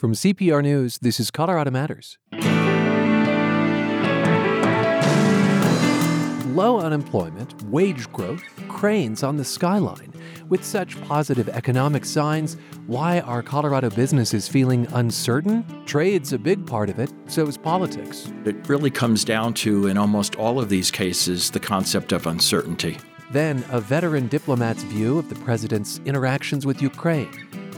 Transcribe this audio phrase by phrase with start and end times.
[0.00, 2.16] From CPR News, this is Colorado Matters.
[6.54, 10.10] Low unemployment, wage growth, cranes on the skyline.
[10.48, 15.66] With such positive economic signs, why are Colorado businesses feeling uncertain?
[15.84, 18.32] Trade's a big part of it, so is politics.
[18.46, 22.96] It really comes down to, in almost all of these cases, the concept of uncertainty.
[23.32, 27.28] Then, a veteran diplomat's view of the president's interactions with Ukraine.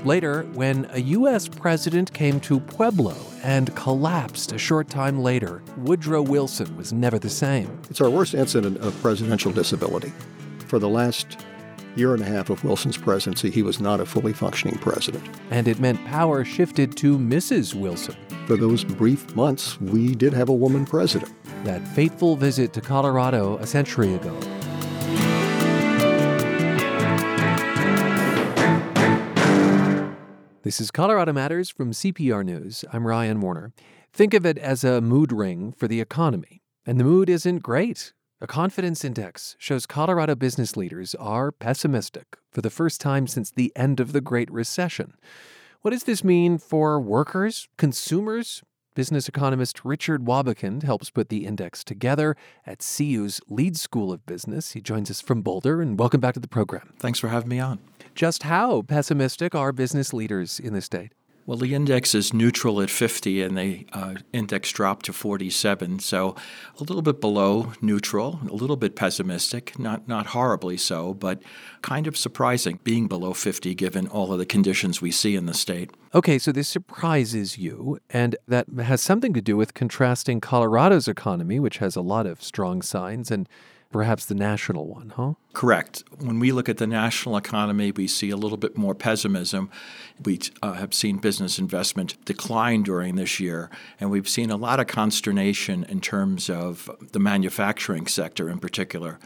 [0.05, 1.47] Later, when a U.S.
[1.47, 3.15] president came to Pueblo
[3.45, 7.81] and collapsed a short time later, Woodrow Wilson was never the same.
[7.89, 10.13] It's our worst incident of presidential disability.
[10.67, 11.47] For the last
[11.95, 15.23] year and a half of Wilson's presidency, he was not a fully functioning president.
[15.53, 17.75] And it meant power shifted to Mrs.
[17.75, 18.17] Wilson.
[18.49, 21.33] For those brief months, we did have a woman president.
[21.63, 24.37] That fateful visit to Colorado a century ago.
[30.65, 32.85] This is Colorado Matters from CPR News.
[32.93, 33.73] I'm Ryan Warner.
[34.13, 36.63] Think of it as a mood ring for the economy.
[36.87, 38.13] And the mood isn't great.
[38.41, 43.73] A confidence index shows Colorado business leaders are pessimistic for the first time since the
[43.75, 45.15] end of the Great Recession.
[45.81, 48.63] What does this mean for workers, consumers?
[48.95, 54.73] Business economist Richard Wobbekind helps put the index together at CU's Leeds School of Business.
[54.73, 56.95] He joins us from Boulder, and welcome back to the program.
[57.01, 57.81] Thanks for having me on.
[58.15, 61.13] Just how pessimistic are business leaders in the state?
[61.45, 66.37] Well, the index is neutral at 50, and the uh, index dropped to 47, so
[66.79, 71.43] a little bit below neutral, a little bit pessimistic, not not horribly so, but
[71.83, 75.55] kind of surprising being below 50 given all of the conditions we see in the
[75.55, 75.91] state.
[76.15, 81.59] Okay, so this surprises you, and that has something to do with contrasting Colorado's economy,
[81.59, 83.49] which has a lot of strong signs, and
[83.93, 85.35] perhaps the national one, huh?
[85.53, 86.03] Correct.
[86.19, 89.71] When we look at the national economy, we see a little bit more pessimism.
[90.25, 94.81] We uh, have seen business investment decline during this year, and we've seen a lot
[94.81, 99.19] of consternation in terms of the manufacturing sector in particular.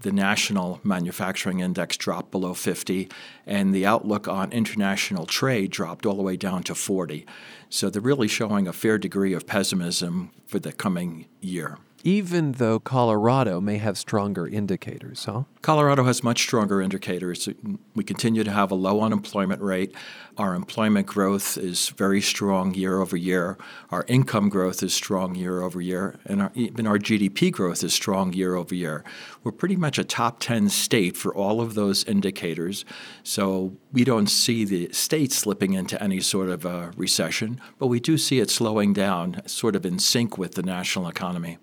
[0.00, 3.08] The national manufacturing index dropped below 50,
[3.46, 7.26] and the outlook on international trade dropped all the way down to 40.
[7.68, 12.78] So they're really showing a fair degree of pessimism for the coming year even though
[12.78, 15.44] Colorado may have stronger indicators, huh?
[15.62, 17.48] Colorado has much stronger indicators.
[17.94, 19.94] We continue to have a low unemployment rate.
[20.36, 23.56] Our employment growth is very strong year over year.
[23.90, 26.20] Our income growth is strong year over year.
[26.26, 29.02] And our, even our GDP growth is strong year over year.
[29.42, 32.84] We're pretty much a top 10 state for all of those indicators.
[33.22, 37.98] So we don't see the state slipping into any sort of a recession, but we
[37.98, 41.56] do see it slowing down, sort of in sync with the national economy.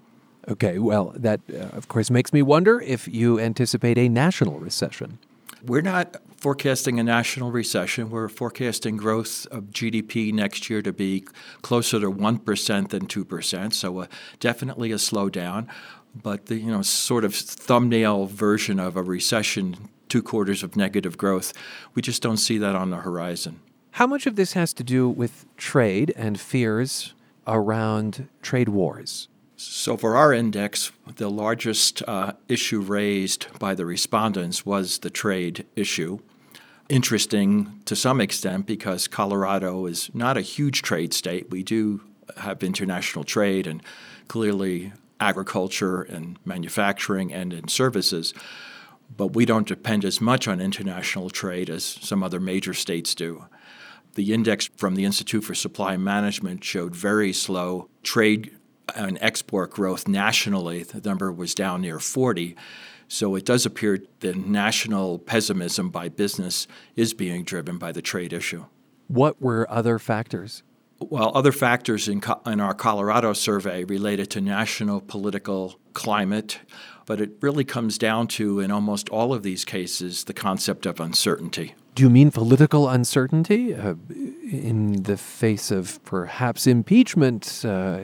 [0.48, 5.20] Okay, well, that uh, of course makes me wonder if you anticipate a national recession.
[5.64, 8.10] We're not forecasting a national recession.
[8.10, 11.24] We're forecasting growth of GDP next year to be
[11.62, 14.08] closer to 1% than 2%, so uh,
[14.40, 15.68] definitely a slowdown.
[16.16, 21.18] But the you know sort of thumbnail version of a recession, two quarters of negative
[21.18, 21.54] growth,
[21.94, 23.62] we just don't see that on the horizon.
[23.92, 27.14] How much of this has to do with trade and fears
[27.48, 29.30] around trade wars?
[29.64, 35.68] So, for our index, the largest uh, issue raised by the respondents was the trade
[35.76, 36.18] issue.
[36.90, 41.52] Interesting to some extent because Colorado is not a huge trade state.
[41.52, 42.02] We do
[42.38, 43.84] have international trade and
[44.28, 48.34] clearly agriculture and manufacturing and in services,
[49.16, 53.46] but we don't depend as much on international trade as some other major states do.
[54.16, 58.58] The index from the Institute for Supply Management showed very slow trade
[58.96, 62.56] and export growth nationally, the number was down near 40.
[63.08, 68.32] So it does appear the national pessimism by business is being driven by the trade
[68.32, 68.66] issue.
[69.08, 70.64] What were other factors?
[71.00, 76.60] Well, other factors in, in our Colorado survey related to national political climate,
[77.06, 81.00] but it really comes down to, in almost all of these cases, the concept of
[81.00, 81.74] uncertainty.
[81.96, 87.66] Do you mean political uncertainty uh, in the face of perhaps impeachment?
[87.66, 88.04] Uh,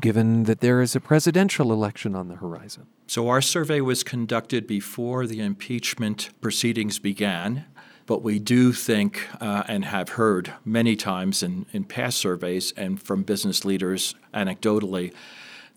[0.00, 2.86] given that there is a presidential election on the horizon.
[3.06, 7.64] So, our survey was conducted before the impeachment proceedings began,
[8.06, 13.00] but we do think uh, and have heard many times in, in past surveys and
[13.00, 15.12] from business leaders anecdotally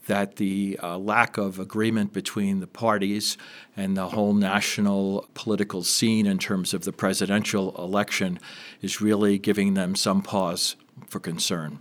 [0.07, 3.37] that the uh, lack of agreement between the parties
[3.77, 8.39] and the whole national political scene in terms of the presidential election
[8.81, 10.75] is really giving them some pause
[11.07, 11.79] for concern.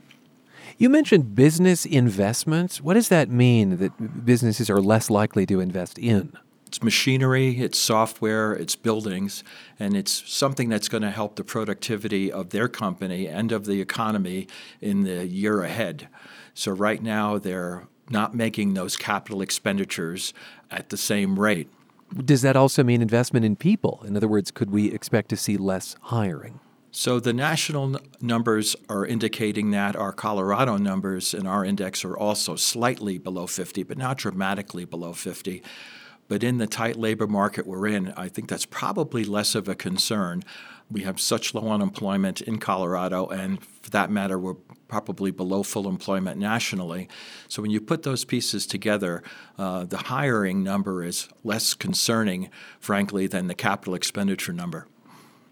[0.80, 2.80] You mentioned business investments.
[2.80, 6.32] What does that mean that businesses are less likely to invest in?
[6.66, 9.44] It's machinery, it's software, it's buildings,
[9.78, 13.82] and it's something that's going to help the productivity of their company and of the
[13.82, 14.48] economy
[14.80, 16.08] in the year ahead.
[16.54, 20.32] So, right now, they're not making those capital expenditures
[20.70, 21.68] at the same rate.
[22.24, 24.02] Does that also mean investment in people?
[24.06, 26.58] In other words, could we expect to see less hiring?
[26.92, 32.16] So the national n- numbers are indicating that our Colorado numbers in our index are
[32.16, 35.62] also slightly below 50, but not dramatically below 50.
[36.26, 39.74] But in the tight labor market we're in, I think that's probably less of a
[39.76, 40.42] concern.
[40.90, 44.54] We have such low unemployment in Colorado, and for that matter, we're
[44.88, 47.08] probably below full employment nationally.
[47.46, 49.22] So when you put those pieces together,
[49.56, 52.50] uh, the hiring number is less concerning,
[52.80, 54.88] frankly, than the capital expenditure number.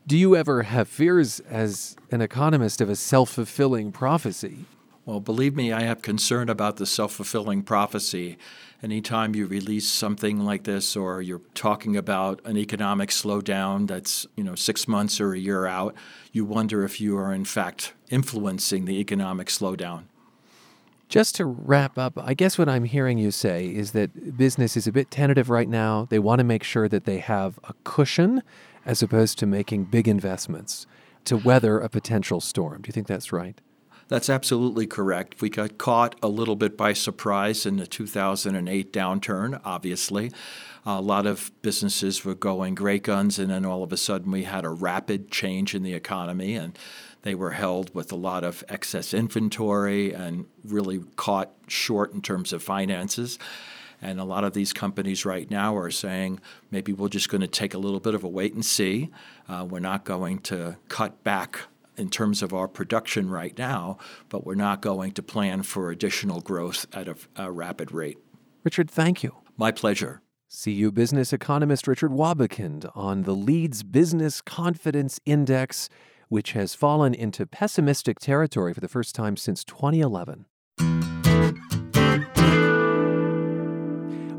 [0.09, 4.65] Do you ever have fears as an economist of a self fulfilling prophecy?
[5.05, 8.39] Well, believe me, I have concern about the self fulfilling prophecy.
[8.83, 14.43] Anytime you release something like this or you're talking about an economic slowdown that's you
[14.43, 15.95] know six months or a year out
[16.33, 20.05] you wonder if you are in fact influencing the economic slowdown.
[21.11, 24.87] Just to wrap up i guess what i'm hearing you say is that business is
[24.87, 26.07] a bit tentative right now.
[26.09, 28.43] They want to make sure that they have a cushion
[28.89, 30.85] as opposed to making big investments
[31.25, 33.61] to weather a potential storm do you think that's right
[34.09, 35.43] that's absolutely correct.
[35.43, 40.33] We got caught a little bit by surprise in the 2008 downturn, obviously.
[40.87, 44.45] A lot of businesses were going great guns, and then all of a sudden we
[44.45, 46.79] had a rapid change in the economy, and
[47.21, 52.55] they were held with a lot of excess inventory and really caught short in terms
[52.55, 53.39] of finances.
[54.01, 56.41] And a lot of these companies right now are saying
[56.71, 59.11] maybe we're just going to take a little bit of a wait and see.
[59.49, 61.61] Uh, we're not going to cut back
[61.97, 63.99] in terms of our production right now,
[64.29, 68.19] but we're not going to plan for additional growth at a, a rapid rate.
[68.63, 69.35] Richard, thank you.
[69.57, 70.23] My pleasure.
[70.51, 75.91] CU business economist Richard Wobbekind on the Leeds Business Confidence Index,
[76.29, 80.47] which has fallen into pessimistic territory for the first time since 2011.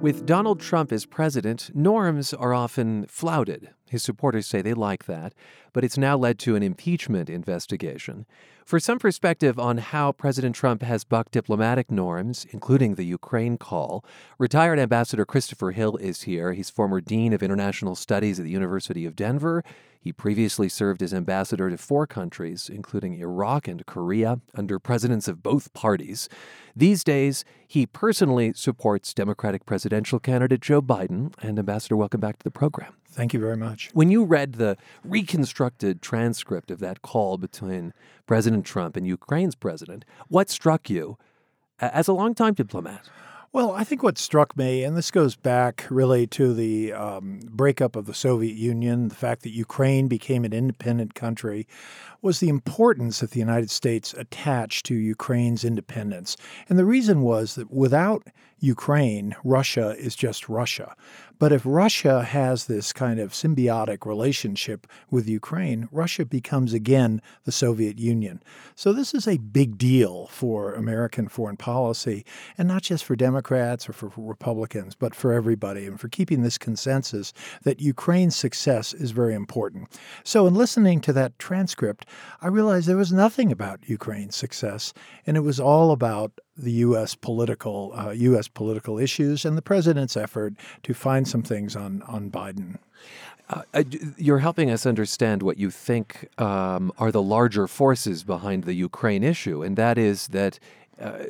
[0.02, 3.72] With Donald Trump as president, norms are often flouted.
[3.90, 5.34] His supporters say they like that,
[5.74, 8.26] but it's now led to an impeachment investigation.
[8.66, 14.06] For some perspective on how President Trump has bucked diplomatic norms, including the Ukraine call,
[14.38, 16.54] retired Ambassador Christopher Hill is here.
[16.54, 19.64] He's former Dean of International Studies at the University of Denver.
[20.00, 25.44] He previously served as ambassador to four countries, including Iraq and Korea, under presidents of
[25.44, 26.30] both parties.
[26.76, 31.34] These days, he personally supports Democratic presidential candidate Joe Biden.
[31.42, 32.99] And, Ambassador, welcome back to the program.
[33.12, 33.90] Thank you very much.
[33.94, 37.94] When you read the reconstructed transcript of that call between
[38.28, 41.18] President Trump and Ukraine's president, what struck you
[41.80, 43.10] as a longtime diplomat?
[43.52, 47.96] Well, I think what struck me, and this goes back really to the um, breakup
[47.96, 51.68] of the Soviet Union, the fact that Ukraine became an independent country,
[52.22, 56.38] was the importance that the United States attached to Ukraine's independence.
[56.68, 58.28] And the reason was that without
[58.60, 60.96] Ukraine, Russia is just Russia.
[61.40, 67.52] But if Russia has this kind of symbiotic relationship with Ukraine, Russia becomes again the
[67.54, 68.44] Soviet Union.
[68.76, 72.26] So this is a big deal for American foreign policy,
[72.58, 76.58] and not just for Democrats or for Republicans, but for everybody, and for keeping this
[76.58, 77.32] consensus
[77.64, 79.98] that Ukraine's success is very important.
[80.26, 82.06] So in listening to that transcript,
[82.42, 84.94] I realized there was nothing about Ukraine's success,
[85.26, 87.16] and it was all about the U.S.
[87.16, 88.48] political uh, U.S.
[88.48, 92.78] political issues and the president's effort to find some things on on Biden.
[93.50, 93.84] Uh,
[94.16, 99.24] you're helping us understand what you think um, are the larger forces behind the Ukraine
[99.24, 100.60] issue, and that is that
[101.02, 101.24] uh,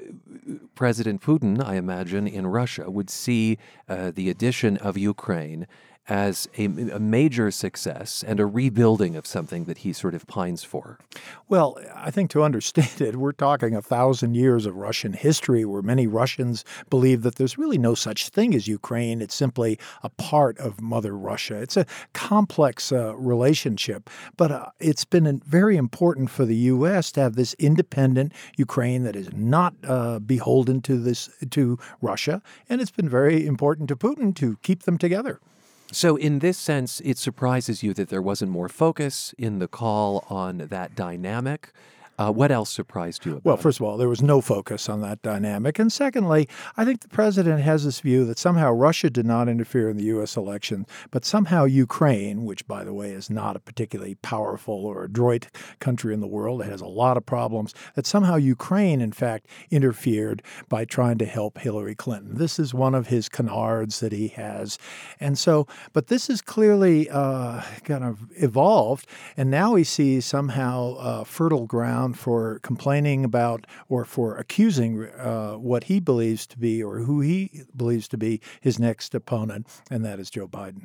[0.76, 3.58] President Putin, I imagine, in Russia would see
[3.88, 5.68] uh, the addition of Ukraine
[6.10, 10.63] as a, a, major success and a rebuilding of something that he sort of pines
[10.63, 10.98] for?
[11.48, 15.84] Well, I think to understand it, we're talking a thousand years of Russian history where
[15.84, 19.22] many Russians believe that there's really no such thing as Ukraine.
[19.22, 21.62] It's simply a part of Mother Russia.
[21.62, 27.12] It's a complex uh, relationship, but uh, it's been very important for the U.S.
[27.13, 32.82] to have this independent Ukraine that is not uh, beholden to this to Russia, and
[32.82, 35.39] it's been very important to Putin to keep them together.
[35.91, 40.24] So, in this sense, it surprises you that there wasn't more focus in the call
[40.29, 41.72] on that dynamic.
[42.20, 43.40] Uh, what else surprised you?
[43.46, 45.80] well, first of all, there was no focus on that dynamic.
[45.80, 49.90] And secondly, I think the president has this view that somehow Russia did not interfere
[49.90, 50.36] in the U.S.
[50.36, 55.48] election, but somehow Ukraine, which, by the way, is not a particularly powerful or adroit
[55.80, 59.48] country in the world, it has a lot of problems, that somehow Ukraine, in fact,
[59.72, 62.36] interfered by trying to help Hillary Clinton.
[62.36, 64.78] This is one of his canards that he has.
[65.22, 69.08] And so, but this is clearly uh, kind of evolved,
[69.38, 75.54] and now he sees somehow uh, fertile ground for complaining about or for accusing uh,
[75.54, 80.04] what he believes to be or who he believes to be his next opponent, and
[80.06, 80.84] that is Joe Biden.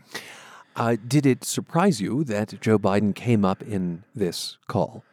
[0.77, 5.05] Uh, did it surprise you that Joe Biden came up in this call?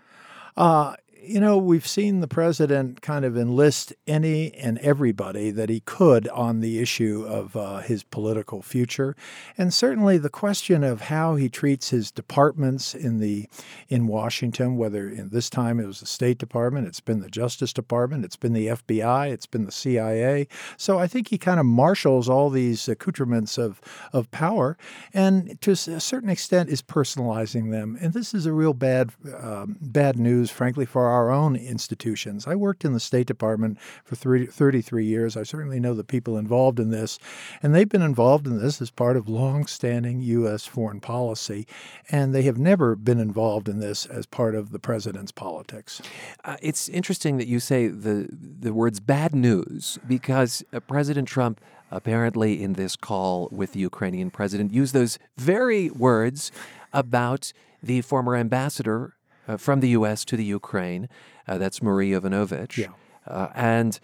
[0.57, 5.81] Uh, you know, we've seen the president kind of enlist any and everybody that he
[5.81, 9.15] could on the issue of uh, his political future,
[9.57, 13.47] and certainly the question of how he treats his departments in the
[13.87, 14.77] in Washington.
[14.77, 18.37] Whether in this time it was the State Department, it's been the Justice Department, it's
[18.37, 20.47] been the FBI, it's been the CIA.
[20.75, 23.79] So I think he kind of marshals all these accoutrements of
[24.11, 24.75] of power,
[25.13, 27.97] and to a certain extent is personalizing them.
[28.01, 32.47] And this is a real bad um, bad news, frankly, for our own institutions.
[32.47, 35.37] I worked in the State Department for 30, 33 years.
[35.37, 37.19] I certainly know the people involved in this,
[37.61, 40.65] and they've been involved in this as part of long-standing U.S.
[40.65, 41.67] foreign policy,
[42.09, 46.01] and they have never been involved in this as part of the president's politics.
[46.43, 51.61] Uh, it's interesting that you say the the words "bad news" because uh, President Trump
[51.91, 56.51] apparently in this call with the Ukrainian president used those very words
[56.93, 57.51] about
[57.83, 59.15] the former ambassador
[59.47, 60.25] uh, from the U.S.
[60.25, 61.09] to the Ukraine.
[61.47, 62.77] Uh, that's Marie Yovanovitch.
[62.77, 62.89] Yeah.
[63.25, 63.99] Uh, and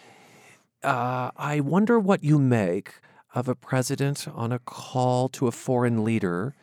[0.84, 2.96] uh, I wonder what you make
[3.34, 6.56] of a president on a call to a foreign leader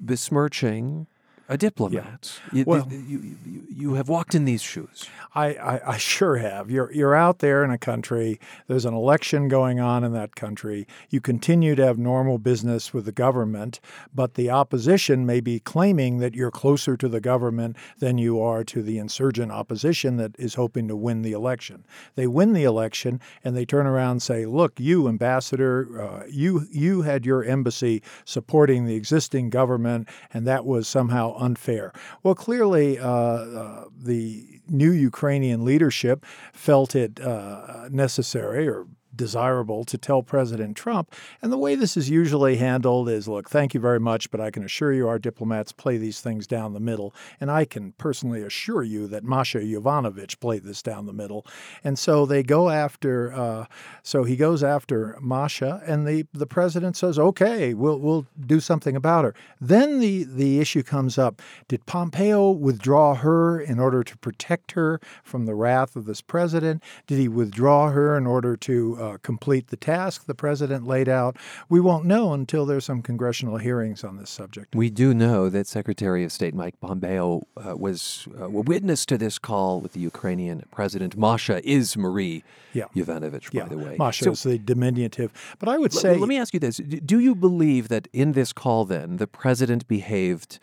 [0.00, 1.06] besmirching
[1.50, 2.40] a diplomat.
[2.52, 2.58] Yeah.
[2.58, 5.08] You, well, you, you, you, have walked in these shoes.
[5.34, 6.70] I, I, I, sure have.
[6.70, 8.38] You're, you're out there in a country,
[8.68, 10.86] there's an election going on in that country.
[11.10, 13.80] You continue to have normal business with the government,
[14.14, 18.62] but the opposition may be claiming that you're closer to the government than you are
[18.64, 21.84] to the insurgent opposition that is hoping to win the election.
[22.14, 26.68] They win the election and they turn around and say, Look, you, ambassador, uh, you,
[26.70, 31.92] you had your embassy supporting the existing government, and that was somehow unfair.
[32.22, 39.98] Well, clearly, uh, uh, the new Ukrainian leadership felt it uh, necessary or desirable to
[39.98, 41.12] tell President Trump.
[41.42, 44.50] And the way this is usually handled is look, thank you very much, but I
[44.50, 47.14] can assure you our diplomats play these things down the middle.
[47.40, 51.46] And I can personally assure you that Masha Yovanovitch played this down the middle.
[51.84, 53.66] And so they go after, uh,
[54.02, 58.96] so he goes after Masha, and the, the president says, okay, we'll, we'll do something
[58.96, 59.34] about her.
[59.60, 65.00] Then the, the issue comes up did Pompeo withdraw her in order to protect her
[65.22, 66.82] from the wrath of this president?
[67.06, 71.36] Did he withdraw her in order to uh, complete the task the president laid out.
[71.68, 74.74] We won't know until there's some congressional hearings on this subject.
[74.74, 79.18] We do know that Secretary of State Mike Pompeo uh, was uh, a witness to
[79.18, 81.16] this call with the Ukrainian president.
[81.16, 82.84] Masha is Marie yeah.
[82.94, 83.62] Yovanovitch, yeah.
[83.62, 83.96] by the way.
[83.98, 85.32] Masha so, is the diminutive.
[85.58, 86.14] But I would say.
[86.14, 89.26] L- let me ask you this Do you believe that in this call, then, the
[89.26, 90.58] president behaved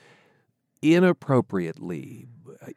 [0.81, 2.27] inappropriately,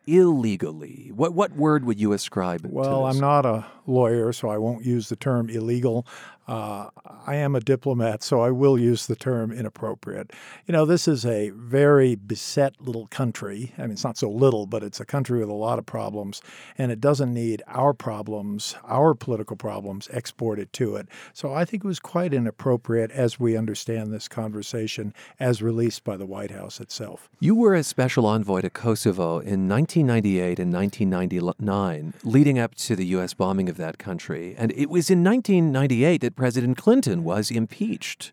[0.07, 1.13] illegally?
[1.15, 2.65] What what word would you ascribe?
[2.65, 6.07] Well, I'm not a lawyer, so I won't use the term illegal.
[6.49, 6.89] Uh,
[7.27, 10.33] I am a diplomat, so I will use the term inappropriate.
[10.67, 13.73] You know, this is a very beset little country.
[13.79, 16.43] I mean, it's not so little, but it's a country with a lot of problems,
[16.77, 21.09] and it doesn't need our problems, our political problems, exported to it.
[21.33, 26.17] So I think it was quite inappropriate as we understand this conversation as released by
[26.17, 27.29] the White House itself.
[27.39, 33.07] You were a special envoy to Kosovo in 1998 and 1999, leading up to the
[33.07, 33.35] U.S.
[33.35, 34.55] bombing of that country.
[34.59, 38.33] And it was in 1998 that President Clinton was impeached.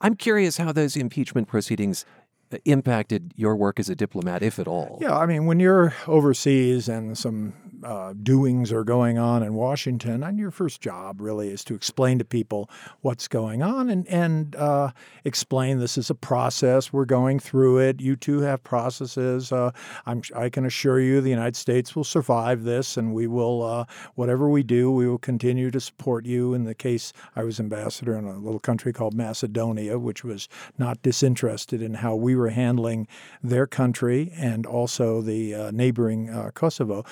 [0.00, 2.04] I'm curious how those impeachment proceedings
[2.52, 4.98] uh, impacted your work as a diplomat, if at all.
[5.00, 10.22] Yeah, I mean, when you're overseas and some uh, doings are going on in Washington,
[10.22, 12.70] and your first job really is to explain to people
[13.02, 14.90] what's going on and and uh,
[15.24, 16.92] explain this is a process.
[16.92, 18.00] We're going through it.
[18.00, 19.52] You too have processes.
[19.52, 19.70] Uh,
[20.06, 23.62] I can assure you, the United States will survive this, and we will.
[23.62, 26.54] Uh, whatever we do, we will continue to support you.
[26.54, 30.48] In the case, I was ambassador in a little country called Macedonia, which was
[30.78, 33.06] not disinterested in how we were handling
[33.42, 37.04] their country and also the uh, neighboring uh, Kosovo.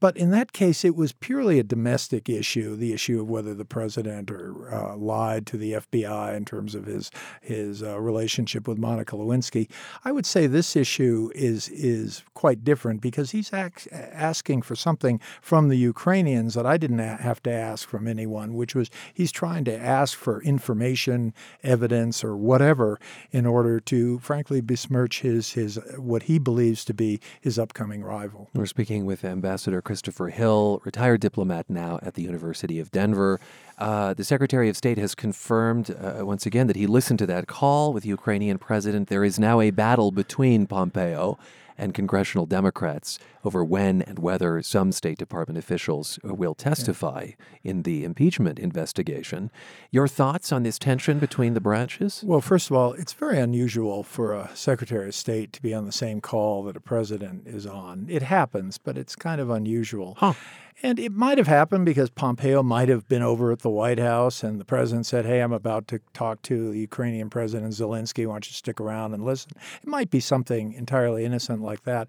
[0.00, 3.64] But in that case, it was purely a domestic issue, the issue of whether the
[3.64, 8.78] president or, uh, lied to the FBI in terms of his his uh, relationship with
[8.78, 9.68] Monica Lewinsky.
[10.04, 15.20] I would say this issue is is quite different because he's ac- asking for something
[15.40, 19.64] from the Ukrainians that I didn't have to ask from anyone, which was he's trying
[19.64, 23.00] to ask for information, evidence, or whatever
[23.32, 28.48] in order to, frankly, besmirch his his what he believes to be his upcoming rival.
[28.54, 33.40] We're speaking with Ambassador Christopher Hill, retired diplomat now at the University of Denver.
[33.78, 37.46] Uh, the Secretary of State has confirmed uh, once again that he listened to that
[37.46, 39.08] call with Ukrainian President.
[39.08, 41.38] There is now a battle between Pompeo
[41.78, 47.26] and congressional Democrats over when and whether some State Department officials uh, will testify
[47.62, 47.70] yeah.
[47.70, 49.50] in the impeachment investigation.
[49.90, 52.22] Your thoughts on this tension between the branches?
[52.24, 55.86] Well, first of all, it's very unusual for a Secretary of State to be on
[55.86, 58.06] the same call that a president is on.
[58.08, 60.14] It happens, but it's kind of unusual.
[60.18, 60.34] Huh.
[60.80, 64.44] And it might have happened because Pompeo might have been over at the White House
[64.44, 68.26] and the president said, Hey, I'm about to talk to the Ukrainian President Zelensky.
[68.26, 69.52] Why don't you stick around and listen?
[69.82, 72.08] It might be something entirely innocent like that.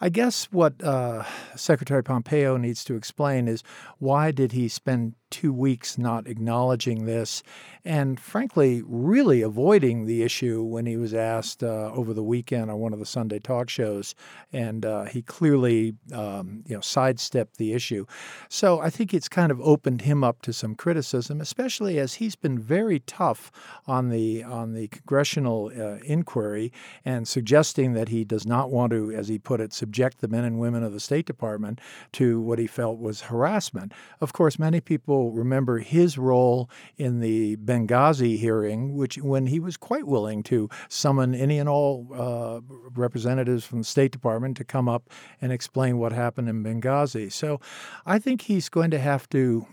[0.00, 1.24] I guess what uh,
[1.56, 3.62] Secretary Pompeo needs to explain is
[3.98, 7.42] why did he spend two weeks not acknowledging this
[7.84, 12.78] and frankly really avoiding the issue when he was asked uh, over the weekend on
[12.78, 14.14] one of the Sunday talk shows
[14.52, 18.04] and uh, he clearly um, you know sidestepped the issue.
[18.48, 22.36] So I think it's kind of opened him up to some criticism especially as he's
[22.36, 23.50] been very tough
[23.86, 26.72] on the on the congressional uh, inquiry
[27.04, 30.44] and suggesting that he does not want to as he put it subject the men
[30.44, 31.80] and women of the State Department
[32.12, 33.92] to what he felt was harassment.
[34.20, 39.58] Of course many people people remember his role in the Benghazi hearing, which when he
[39.58, 42.60] was quite willing to summon any and all uh,
[42.94, 45.10] representatives from the State Department to come up
[45.40, 47.32] and explain what happened in Benghazi.
[47.32, 47.60] So
[48.06, 49.66] I think he's going to have to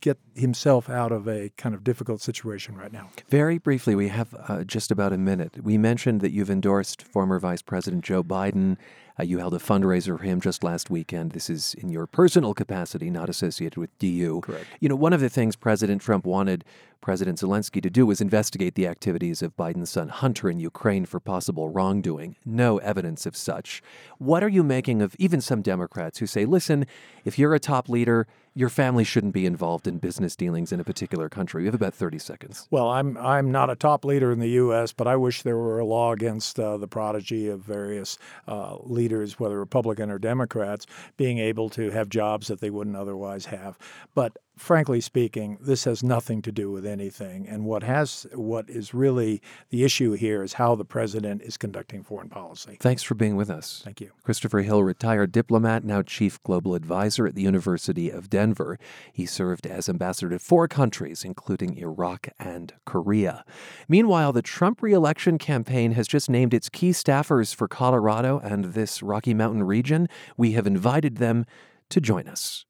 [0.00, 3.10] get himself out of a kind of difficult situation right now.
[3.28, 5.62] Very briefly, we have uh, just about a minute.
[5.62, 8.78] We mentioned that you've endorsed former Vice President Joe Biden
[9.20, 11.32] uh, you held a fundraiser for him just last weekend.
[11.32, 14.40] This is in your personal capacity, not associated with DU.
[14.42, 14.66] Correct.
[14.80, 16.64] You know, one of the things President Trump wanted
[17.02, 21.20] President Zelensky to do was investigate the activities of Biden's son Hunter in Ukraine for
[21.20, 22.36] possible wrongdoing.
[22.46, 23.82] No evidence of such.
[24.18, 26.86] What are you making of even some Democrats who say, listen,
[27.24, 30.84] if you're a top leader, your family shouldn't be involved in business dealings in a
[30.84, 31.62] particular country.
[31.62, 32.66] We have about 30 seconds.
[32.70, 35.78] Well, I'm I'm not a top leader in the U.S., but I wish there were
[35.78, 41.38] a law against uh, the prodigy of various uh, leaders, whether Republican or Democrats, being
[41.38, 43.78] able to have jobs that they wouldn't otherwise have.
[44.14, 47.48] But frankly speaking, this has nothing to do with anything.
[47.48, 52.02] And what has what is really the issue here is how the president is conducting
[52.02, 52.76] foreign policy.
[52.80, 53.80] Thanks for being with us.
[53.84, 54.10] Thank you.
[54.22, 58.78] Christopher Hill, retired diplomat, now chief global advisor at the University of Denver.
[59.12, 63.44] He served as ambassador to four countries, including Iraq and Korea.
[63.88, 69.02] Meanwhile, the Trump reelection campaign has just named its key staffers for Colorado and this
[69.02, 70.08] Rocky Mountain region.
[70.36, 71.46] We have invited them
[71.88, 72.66] to join us.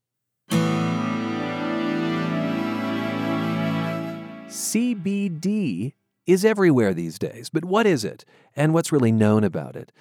[4.51, 5.93] CBD
[6.27, 8.25] is everywhere these days, but what is it,
[8.57, 9.93] and what's really known about it?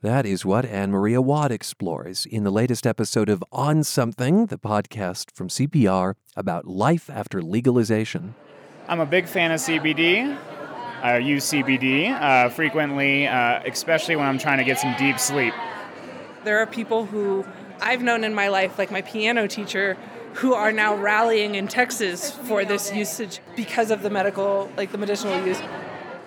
[0.00, 4.56] That is what Anne Marie Awad explores in the latest episode of On Something, the
[4.56, 8.34] podcast from CPR about life after legalization.
[8.88, 10.38] I'm a big fan of CBD.
[11.02, 15.52] I use CBD uh, frequently, uh, especially when I'm trying to get some deep sleep.
[16.44, 17.44] There are people who
[17.82, 19.98] I've known in my life, like my piano teacher,
[20.38, 24.98] who are now rallying in Texas for this usage because of the medical, like the
[24.98, 25.60] medicinal use.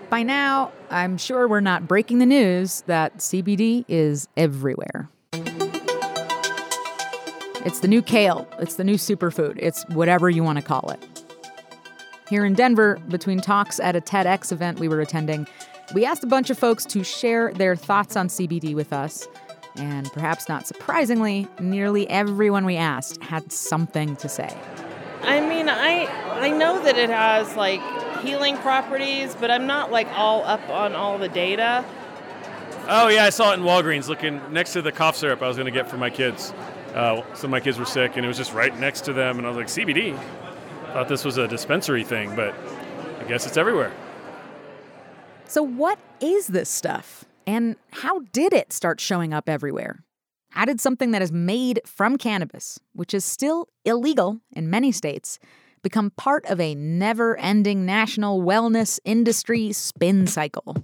[0.10, 5.10] By now, I'm sure we're not breaking the news that CBD is everywhere.
[7.64, 11.00] It's the new kale, it's the new superfood, it's whatever you want to call it.
[12.28, 15.48] Here in Denver, between talks at a TEDx event we were attending,
[15.96, 19.30] we asked a bunch of folks to share their thoughts on CBD with us.
[19.76, 24.56] And perhaps not surprisingly, nearly everyone we asked had something to say.
[25.24, 26.06] I mean, I
[26.42, 27.82] I know that it has like
[28.22, 31.86] healing properties, but I'm not like all up on all the data.
[32.88, 35.58] Oh yeah, I saw it in Walgreens, looking next to the cough syrup I was
[35.58, 36.54] going to get for my kids.
[36.94, 39.38] Uh, some of my kids were sick, and it was just right next to them,
[39.38, 40.18] and I was like, CBD.
[40.88, 42.54] Thought this was a dispensary thing, but
[43.20, 43.94] I guess it's everywhere.
[45.46, 47.24] So, what is this stuff?
[47.48, 50.04] And how did it start showing up everywhere?
[50.52, 55.40] How did something that is made from cannabis, which is still illegal in many states,
[55.82, 60.84] become part of a never ending national wellness industry spin cycle?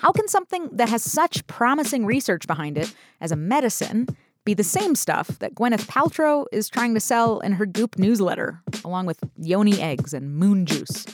[0.00, 4.08] How can something that has such promising research behind it as a medicine
[4.44, 8.60] be the same stuff that Gwyneth Paltrow is trying to sell in her Goop newsletter,
[8.84, 11.06] along with yoni eggs and moon juice.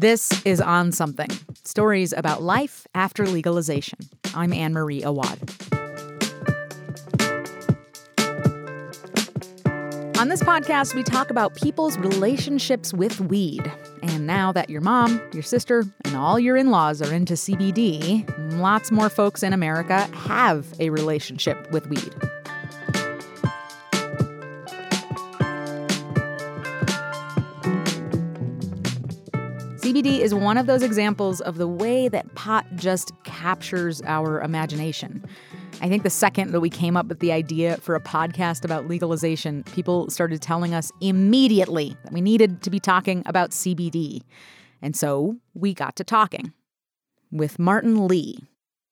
[0.00, 1.28] This is On Something
[1.62, 3.98] stories about life after legalization.
[4.34, 5.38] I'm Anne Marie Awad.
[10.18, 13.70] On this podcast, we talk about people's relationships with weed.
[14.02, 18.26] And now that your mom, your sister, and all your in laws are into CBD,
[18.58, 22.14] lots more folks in America have a relationship with weed.
[30.00, 35.22] CBD is one of those examples of the way that pot just captures our imagination.
[35.82, 38.88] I think the second that we came up with the idea for a podcast about
[38.88, 44.22] legalization, people started telling us immediately that we needed to be talking about CBD.
[44.80, 46.54] And so we got to talking
[47.30, 48.38] with Martin Lee,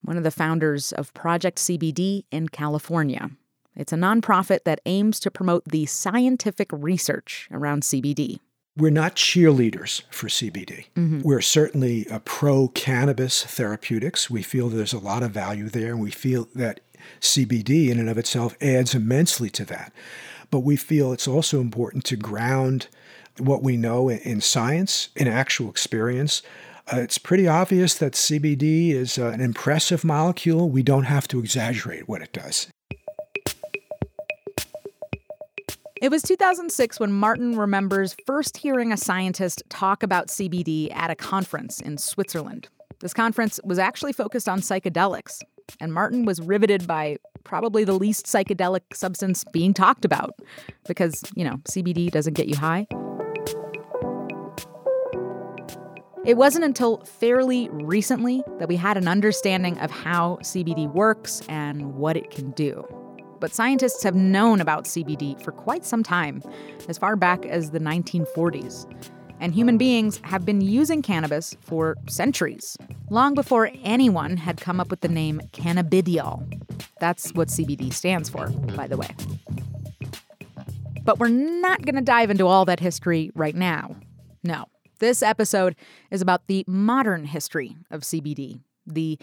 [0.03, 3.31] one of the founders of Project CBD in California.
[3.75, 8.41] It's a nonprofit that aims to promote the scientific research around CBD
[8.79, 10.85] we're not cheerleaders for CBD.
[10.95, 11.21] Mm-hmm.
[11.21, 14.29] We're certainly pro cannabis therapeutics.
[14.29, 16.79] We feel there's a lot of value there, and we feel that
[17.21, 19.93] CBD in and of itself adds immensely to that.
[20.51, 22.87] But we feel it's also important to ground
[23.37, 26.41] what we know in science, in actual experience.
[26.91, 30.69] Uh, it's pretty obvious that CBD is uh, an impressive molecule.
[30.69, 32.67] We don't have to exaggerate what it does.
[36.01, 41.15] It was 2006 when Martin remembers first hearing a scientist talk about CBD at a
[41.15, 42.69] conference in Switzerland.
[43.01, 45.41] This conference was actually focused on psychedelics,
[45.81, 50.35] and Martin was riveted by probably the least psychedelic substance being talked about
[50.87, 52.87] because, you know, CBD doesn't get you high.
[56.25, 61.95] It wasn't until fairly recently that we had an understanding of how CBD works and
[61.95, 62.87] what it can do
[63.39, 66.41] but scientists have known about CBD for quite some time,
[66.87, 68.85] as far back as the 1940s.
[69.39, 72.77] And human beings have been using cannabis for centuries,
[73.09, 76.43] long before anyone had come up with the name cannabidiol.
[76.99, 79.09] That's what CBD stands for, by the way.
[81.03, 83.95] But we're not going to dive into all that history right now.
[84.43, 84.65] No.
[84.99, 85.75] This episode
[86.11, 89.17] is about the modern history of CBD, the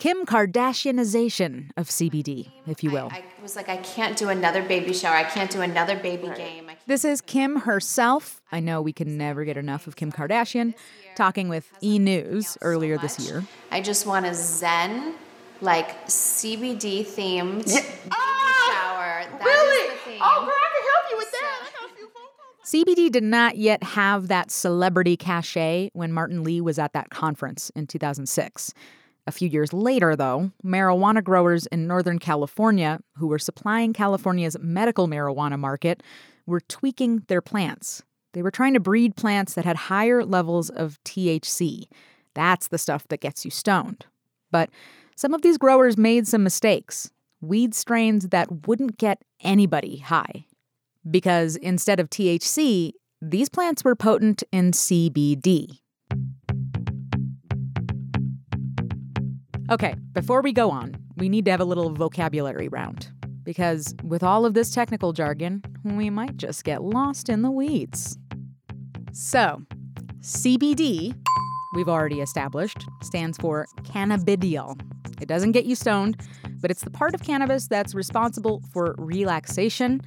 [0.00, 3.10] Kim Kardashianization of CBD, if you will.
[3.12, 5.14] I, I, was like, I can't do another baby shower.
[5.14, 6.36] I can't do another baby right.
[6.38, 6.70] game.
[6.86, 8.40] This is Kim herself.
[8.50, 10.72] I know we can never get enough of Kim Kardashian,
[11.16, 11.98] talking with E!
[11.98, 13.44] News earlier so this year.
[13.70, 15.16] I just want a Zen,
[15.60, 17.82] like CBD themed yeah.
[17.82, 19.38] baby ah, shower.
[19.38, 20.18] That really?
[20.18, 21.70] Oh, girl, I can help you with that.
[22.64, 27.70] CBD did not yet have that celebrity cachet when Martin Lee was at that conference
[27.76, 28.72] in 2006.
[29.26, 35.08] A few years later, though, marijuana growers in Northern California, who were supplying California's medical
[35.08, 36.02] marijuana market,
[36.46, 38.02] were tweaking their plants.
[38.32, 41.84] They were trying to breed plants that had higher levels of THC.
[42.34, 44.06] That's the stuff that gets you stoned.
[44.50, 44.70] But
[45.16, 47.10] some of these growers made some mistakes
[47.42, 50.44] weed strains that wouldn't get anybody high.
[51.10, 55.80] Because instead of THC, these plants were potent in CBD,
[59.70, 63.08] Okay, before we go on, we need to have a little vocabulary round.
[63.44, 68.18] Because with all of this technical jargon, we might just get lost in the weeds.
[69.12, 69.62] So,
[70.22, 71.14] CBD,
[71.76, 74.80] we've already established, stands for cannabidiol.
[75.22, 76.20] It doesn't get you stoned,
[76.60, 80.00] but it's the part of cannabis that's responsible for relaxation.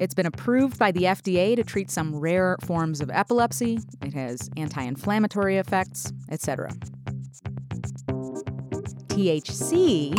[0.00, 3.78] It's been approved by the FDA to treat some rare forms of epilepsy.
[4.02, 6.70] It has anti inflammatory effects, etc.
[9.14, 10.12] THC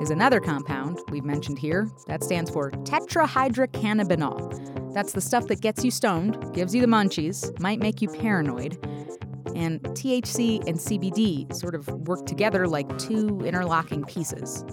[0.00, 1.90] is another compound we've mentioned here.
[2.06, 4.94] That stands for tetrahydrocannabinol.
[4.94, 8.82] That's the stuff that gets you stoned, gives you the munchies, might make you paranoid.
[9.54, 14.64] And THC and CBD sort of work together like two interlocking pieces.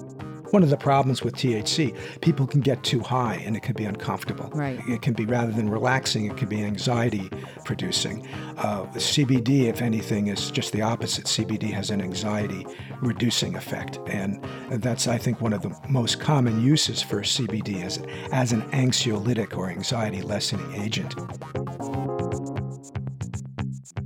[0.56, 3.84] One of the problems with THC, people can get too high and it can be
[3.84, 4.50] uncomfortable.
[4.54, 4.80] Right.
[4.88, 7.30] It can be rather than relaxing, it can be anxiety
[7.66, 8.26] producing.
[8.56, 11.26] Uh, CBD, if anything, is just the opposite.
[11.26, 12.66] CBD has an anxiety
[13.02, 18.02] reducing effect, and that's I think one of the most common uses for CBD as
[18.32, 21.16] as an anxiolytic or anxiety lessening agent.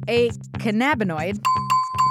[0.07, 1.39] A cannabinoid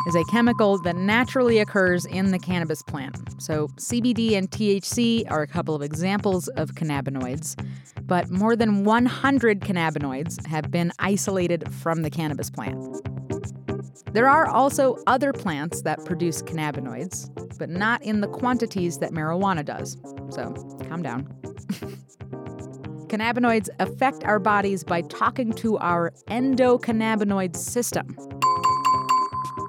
[0.07, 3.17] is a chemical that naturally occurs in the cannabis plant.
[3.41, 7.57] So, CBD and THC are a couple of examples of cannabinoids,
[8.07, 12.79] but more than 100 cannabinoids have been isolated from the cannabis plant.
[14.13, 19.65] There are also other plants that produce cannabinoids, but not in the quantities that marijuana
[19.65, 19.97] does.
[20.31, 20.53] So
[20.89, 21.27] calm down.
[23.09, 28.28] cannabinoids affect our bodies by talking to our endocannabinoid system.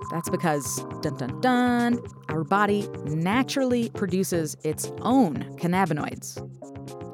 [0.10, 6.38] That's because, dun dun dun, our body naturally produces its own cannabinoids.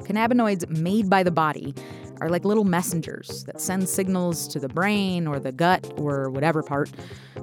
[0.06, 1.74] Cannabinoids made by the body
[2.22, 6.64] are like little messengers that send signals to the brain or the gut or whatever
[6.64, 6.90] part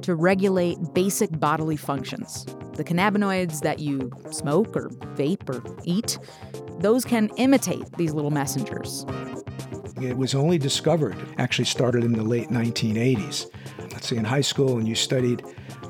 [0.00, 2.46] to regulate basic bodily functions.
[2.74, 6.18] The cannabinoids that you smoke or vape or eat,
[6.78, 9.04] those can imitate these little messengers.
[10.00, 13.50] It was only discovered, actually started in the late 1980s.
[13.92, 15.42] Let's say in high school, and you studied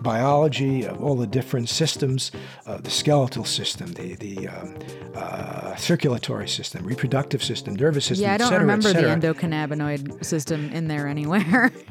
[0.03, 2.33] biology of all the different systems,
[2.67, 4.79] uh, the skeletal system, the, the um,
[5.15, 10.71] uh, circulatory system, reproductive system, nervous system, Yeah, I don't cetera, remember the endocannabinoid system
[10.73, 11.73] in there anywhere.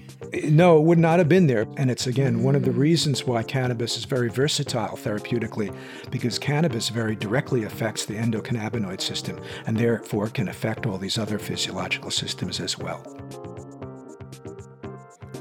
[0.44, 1.66] No, it would not have been there.
[1.76, 5.76] And it's again one of the reasons why cannabis is very versatile therapeutically,
[6.10, 11.38] because cannabis very directly affects the endocannabinoid system and therefore can affect all these other
[11.38, 13.04] physiological systems as well.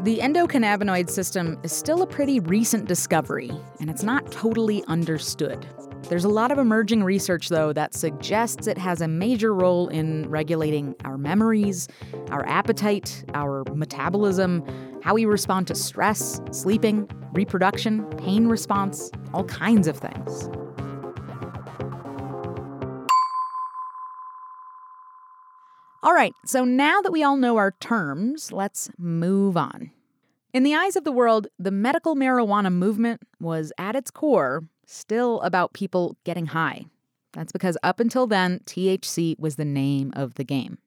[0.03, 5.67] The endocannabinoid system is still a pretty recent discovery, and it's not totally understood.
[6.09, 10.27] There's a lot of emerging research, though, that suggests it has a major role in
[10.31, 11.87] regulating our memories,
[12.31, 14.65] our appetite, our metabolism,
[15.03, 20.49] how we respond to stress, sleeping, reproduction, pain response, all kinds of things.
[26.11, 29.92] All right, so now that we all know our terms, let's move on.
[30.53, 35.40] In the eyes of the world, the medical marijuana movement was at its core still
[35.42, 36.87] about people getting high.
[37.33, 40.79] That's because up until then, THC was the name of the game.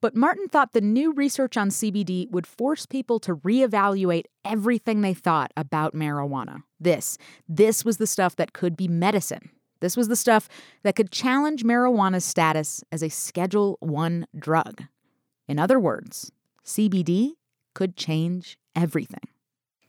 [0.00, 5.12] But Martin thought the new research on CBD would force people to reevaluate everything they
[5.12, 6.62] thought about marijuana.
[6.78, 9.50] This, this was the stuff that could be medicine.
[9.80, 10.48] This was the stuff
[10.82, 14.84] that could challenge marijuana's status as a Schedule 1 drug.
[15.46, 16.32] In other words,
[16.64, 17.32] CBD
[17.74, 19.28] could change everything.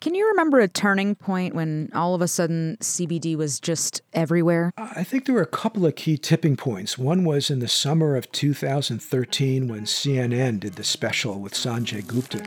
[0.01, 4.71] Can you remember a turning point when all of a sudden CBD was just everywhere?
[4.77, 6.97] I think there were a couple of key tipping points.
[6.97, 12.45] One was in the summer of 2013 when CNN did the special with Sanjay Gupta.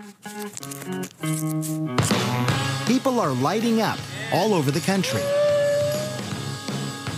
[2.86, 3.98] People are lighting up
[4.32, 5.20] all over the country.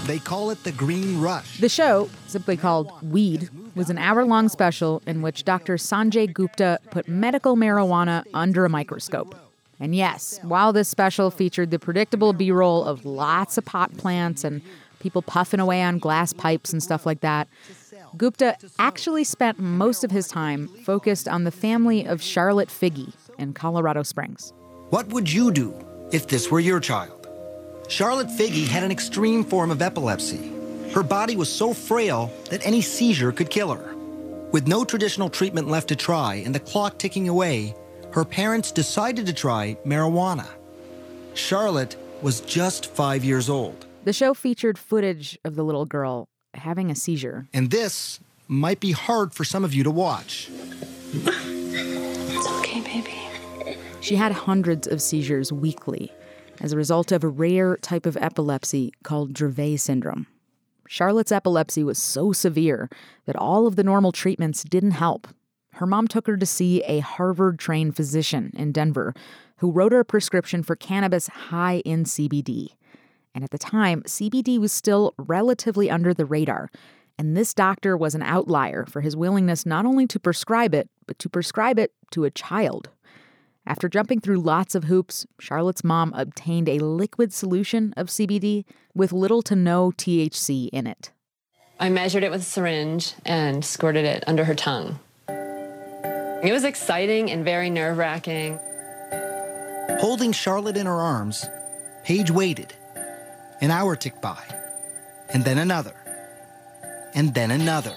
[0.06, 1.60] They call it the Green Rush.
[1.60, 5.76] The show, simply called Weed, was an hour long special in which Dr.
[5.76, 9.34] Sanjay Gupta put medical marijuana under a microscope.
[9.80, 14.44] And yes, while this special featured the predictable B roll of lots of pot plants
[14.44, 14.60] and
[15.00, 17.48] people puffing away on glass pipes and stuff like that,
[18.14, 23.54] Gupta actually spent most of his time focused on the family of Charlotte Figi in
[23.54, 24.52] Colorado Springs.
[24.90, 25.74] What would you do
[26.12, 27.23] if this were your child?
[27.88, 30.50] Charlotte Figi had an extreme form of epilepsy.
[30.92, 33.94] Her body was so frail that any seizure could kill her.
[34.52, 37.74] With no traditional treatment left to try and the clock ticking away,
[38.12, 40.46] her parents decided to try marijuana.
[41.34, 46.90] Charlotte was just five years old, The show featured footage of the little girl having
[46.90, 47.48] a seizure.
[47.52, 50.48] and this might be hard for some of you to watch.
[51.12, 53.76] It's okay, baby.
[54.00, 56.12] She had hundreds of seizures weekly
[56.60, 60.26] as a result of a rare type of epilepsy called Dravet syndrome.
[60.86, 62.88] Charlotte's epilepsy was so severe
[63.26, 65.28] that all of the normal treatments didn't help.
[65.74, 69.14] Her mom took her to see a Harvard trained physician in Denver
[69.58, 72.68] who wrote her a prescription for cannabis high in CBD.
[73.34, 76.70] And at the time, CBD was still relatively under the radar.
[77.18, 81.18] And this doctor was an outlier for his willingness not only to prescribe it, but
[81.20, 82.90] to prescribe it to a child.
[83.66, 89.10] After jumping through lots of hoops, Charlotte's mom obtained a liquid solution of CBD with
[89.12, 91.12] little to no THC in it.
[91.80, 94.98] I measured it with a syringe and squirted it under her tongue.
[95.28, 98.58] It was exciting and very nerve wracking.
[99.98, 101.46] Holding Charlotte in her arms,
[102.04, 102.74] Paige waited.
[103.62, 104.42] An hour ticked by,
[105.30, 105.94] and then another,
[107.14, 107.94] and then another.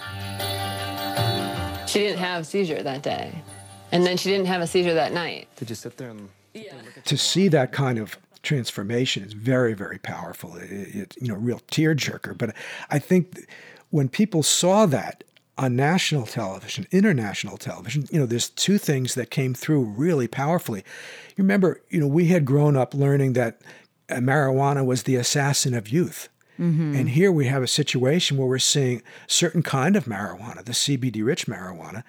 [1.88, 3.42] She didn't have a seizure that day.
[3.92, 5.48] And then she didn't have a seizure that night.
[5.56, 6.74] Did you sit there and yeah.
[7.06, 10.56] To see that kind of transformation is very, very powerful.
[10.56, 12.38] It, it, you know, real tearjerker.
[12.38, 12.56] But
[12.90, 13.48] I think
[13.90, 15.24] when people saw that
[15.58, 20.84] on national television, international television, you know, there's two things that came through really powerfully.
[21.36, 23.62] You remember, you know, we had grown up learning that
[24.10, 26.30] uh, marijuana was the assassin of youth.
[26.60, 26.98] Mhm.
[26.98, 31.24] And here we have a situation where we're seeing certain kind of marijuana, the CBD
[31.24, 32.04] rich marijuana,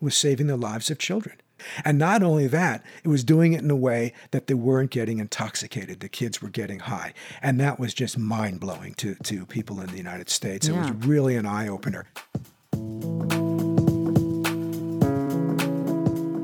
[0.00, 1.36] was saving the lives of children.
[1.84, 5.18] And not only that, it was doing it in a way that they weren't getting
[5.18, 6.00] intoxicated.
[6.00, 7.12] The kids were getting high.
[7.42, 10.68] And that was just mind blowing to, to people in the United States.
[10.68, 12.06] It was really an eye opener.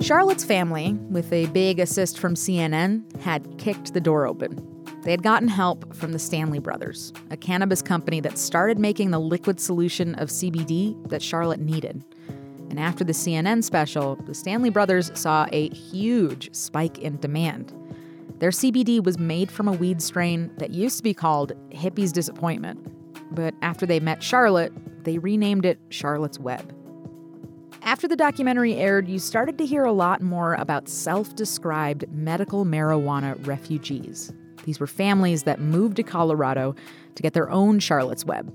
[0.02, 4.62] Charlotte's family, with a big assist from CNN, had kicked the door open.
[5.02, 9.18] They had gotten help from the Stanley Brothers, a cannabis company that started making the
[9.18, 12.04] liquid solution of CBD that Charlotte needed.
[12.70, 17.72] And after the CNN special, the Stanley Brothers saw a huge spike in demand.
[18.38, 22.92] Their CBD was made from a weed strain that used to be called Hippie's Disappointment.
[23.34, 24.72] But after they met Charlotte,
[25.04, 26.74] they renamed it Charlotte's Web.
[27.82, 32.64] After the documentary aired, you started to hear a lot more about self described medical
[32.64, 34.32] marijuana refugees.
[34.64, 36.74] These were families that moved to Colorado
[37.14, 38.52] to get their own Charlotte's Web.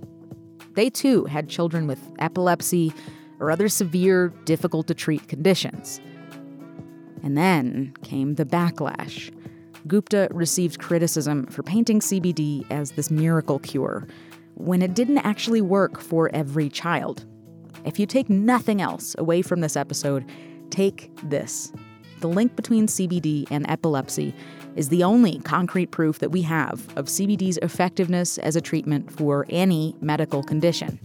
[0.74, 2.94] They too had children with epilepsy
[3.42, 6.00] or other severe, difficult to treat conditions.
[7.24, 9.34] And then came the backlash.
[9.88, 14.08] Gupta received criticism for painting CBD as this miracle cure
[14.56, 17.26] when it didn't actually work for every child.
[17.84, 20.24] If you take nothing else away from this episode,
[20.70, 21.74] take this.
[22.20, 24.36] The link between CBD and epilepsy
[24.76, 29.48] is the only concrete proof that we have of CBD's effectiveness as a treatment for
[29.50, 31.00] any medical condition.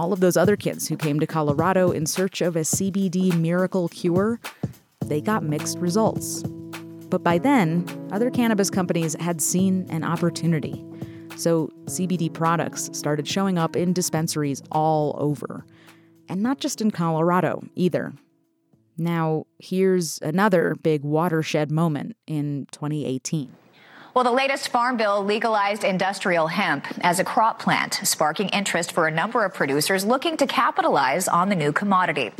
[0.00, 3.86] All of those other kids who came to Colorado in search of a CBD miracle
[3.90, 4.40] cure,
[5.04, 6.42] they got mixed results.
[7.10, 10.82] But by then, other cannabis companies had seen an opportunity.
[11.36, 15.66] So CBD products started showing up in dispensaries all over.
[16.30, 18.14] And not just in Colorado either.
[18.96, 23.52] Now, here's another big watershed moment in 2018.
[24.12, 29.06] Well, the latest farm bill legalized industrial hemp as a crop plant, sparking interest for
[29.06, 32.32] a number of producers looking to capitalize on the new commodity.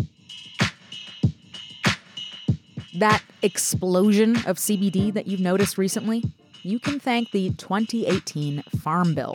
[2.98, 6.24] That explosion of CBD that you've noticed recently,
[6.62, 9.35] you can thank the 2018 Farm Bill.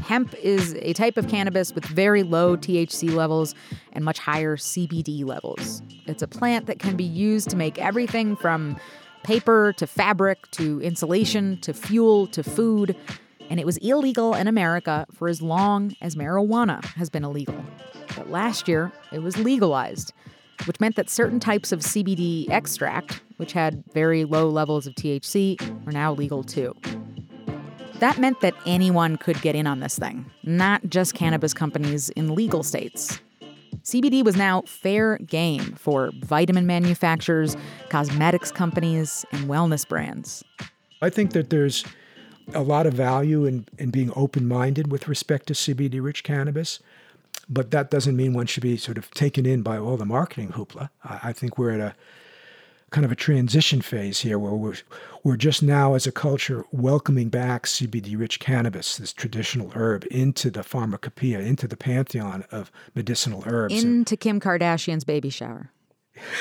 [0.00, 3.56] Hemp is a type of cannabis with very low THC levels
[3.92, 5.82] and much higher CBD levels.
[6.06, 8.78] It's a plant that can be used to make everything from
[9.22, 12.96] paper to fabric to insulation to fuel to food.
[13.50, 17.64] And it was illegal in America for as long as marijuana has been illegal.
[18.16, 20.12] But last year, it was legalized,
[20.66, 25.60] which meant that certain types of CBD extract, which had very low levels of THC,
[25.86, 26.74] are now legal too.
[28.00, 32.34] That meant that anyone could get in on this thing, not just cannabis companies in
[32.34, 33.20] legal states.
[33.88, 37.56] CBD was now fair game for vitamin manufacturers,
[37.88, 40.44] cosmetics companies, and wellness brands.
[41.00, 41.86] I think that there's
[42.52, 46.80] a lot of value in, in being open minded with respect to CBD rich cannabis,
[47.48, 50.50] but that doesn't mean one should be sort of taken in by all the marketing
[50.50, 50.90] hoopla.
[51.02, 51.94] I, I think we're at a
[52.90, 54.76] kind of a transition phase here where we're,
[55.22, 60.50] we're just now, as a culture, welcoming back CBD rich cannabis, this traditional herb, into
[60.50, 63.82] the pharmacopoeia, into the pantheon of medicinal herbs.
[63.82, 65.70] Into Kim Kardashian's baby shower.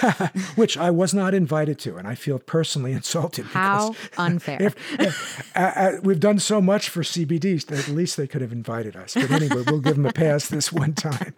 [0.55, 3.45] Which I was not invited to, and I feel personally insulted.
[3.45, 4.57] How unfair.
[4.61, 8.51] If, if, uh, uh, we've done so much for CBD, at least they could have
[8.51, 9.13] invited us.
[9.13, 11.35] But anyway, we'll give them a pass this one time.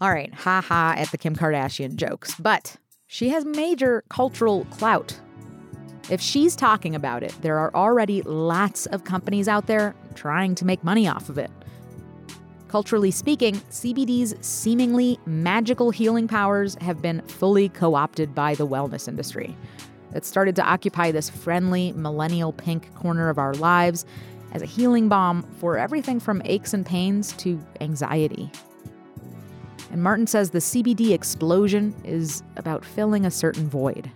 [0.00, 2.76] All right, ha ha at the Kim Kardashian jokes, but
[3.06, 5.18] she has major cultural clout.
[6.10, 10.64] If she's talking about it, there are already lots of companies out there trying to
[10.64, 11.50] make money off of it.
[12.68, 19.06] Culturally speaking, CBD's seemingly magical healing powers have been fully co opted by the wellness
[19.06, 19.56] industry.
[20.12, 24.04] It started to occupy this friendly millennial pink corner of our lives
[24.52, 28.50] as a healing balm for everything from aches and pains to anxiety.
[29.94, 34.10] And Martin says the CBD explosion is about filling a certain void.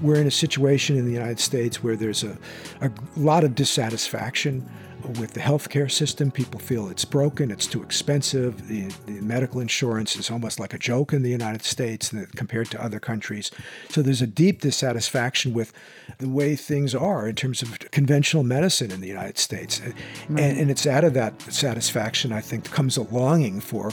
[0.00, 2.36] We're in a situation in the United States where there's a,
[2.80, 4.68] a lot of dissatisfaction
[5.18, 6.30] with the healthcare system.
[6.30, 8.68] People feel it's broken, it's too expensive.
[8.68, 12.82] The, the, medical insurance is almost like a joke in the United States compared to
[12.82, 13.50] other countries.
[13.88, 15.72] So there's a deep dissatisfaction with
[16.18, 19.80] the way things are in terms of conventional medicine in the United States.
[19.80, 19.94] Right.
[20.28, 23.92] And, and it's out of that satisfaction, I think, comes a longing for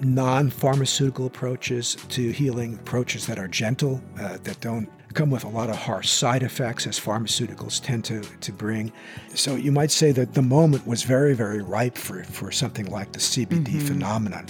[0.00, 5.48] non pharmaceutical approaches to healing, approaches that are gentle, uh, that don't come with a
[5.48, 8.92] lot of harsh side effects as pharmaceuticals tend to, to bring.
[9.34, 13.12] So you might say that the moment was very, very ripe for, for something like
[13.12, 13.86] the CBD mm-hmm.
[13.86, 14.46] phenomenon.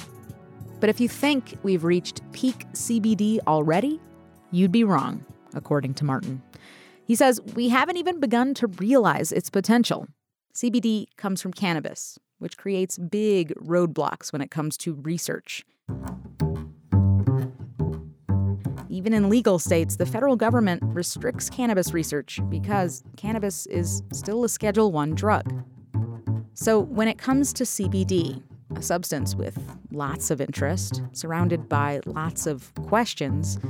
[0.81, 4.01] But if you think we've reached peak CBD already,
[4.51, 6.42] you'd be wrong, according to Martin.
[7.05, 10.07] He says we haven't even begun to realize its potential.
[10.55, 15.64] CBD comes from cannabis, which creates big roadblocks when it comes to research.
[18.99, 24.49] Even in legal states, the federal government restricts cannabis research because cannabis is still a
[24.49, 25.65] Schedule 1 drug.
[26.55, 28.42] So, when it comes to CBD,
[28.75, 29.57] a substance with
[29.92, 33.61] lots of interest, surrounded by lots of questions,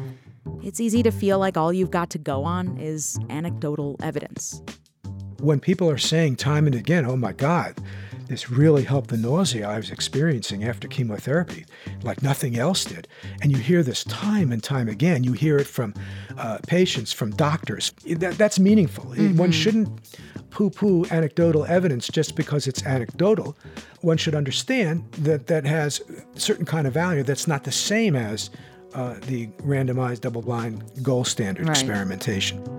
[0.62, 4.62] it's easy to feel like all you've got to go on is anecdotal evidence.
[5.40, 7.76] When people are saying time and again, oh my God,
[8.28, 11.64] this really helped the nausea I was experiencing after chemotherapy,
[12.02, 13.08] like nothing else did.
[13.42, 15.24] And you hear this time and time again.
[15.24, 15.94] You hear it from
[16.36, 17.92] uh, patients, from doctors.
[18.06, 19.06] That, that's meaningful.
[19.06, 19.36] Mm-hmm.
[19.36, 20.18] One shouldn't
[20.50, 23.56] poo poo anecdotal evidence just because it's anecdotal.
[24.00, 26.00] One should understand that that has
[26.34, 28.50] a certain kind of value that's not the same as
[28.94, 31.76] uh, the randomized double blind gold standard right.
[31.76, 32.77] experimentation.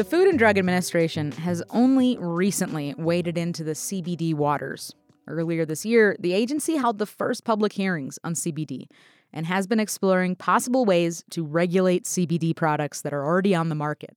[0.00, 4.94] The Food and Drug Administration has only recently waded into the CBD waters.
[5.28, 8.86] Earlier this year, the agency held the first public hearings on CBD
[9.30, 13.74] and has been exploring possible ways to regulate CBD products that are already on the
[13.74, 14.16] market.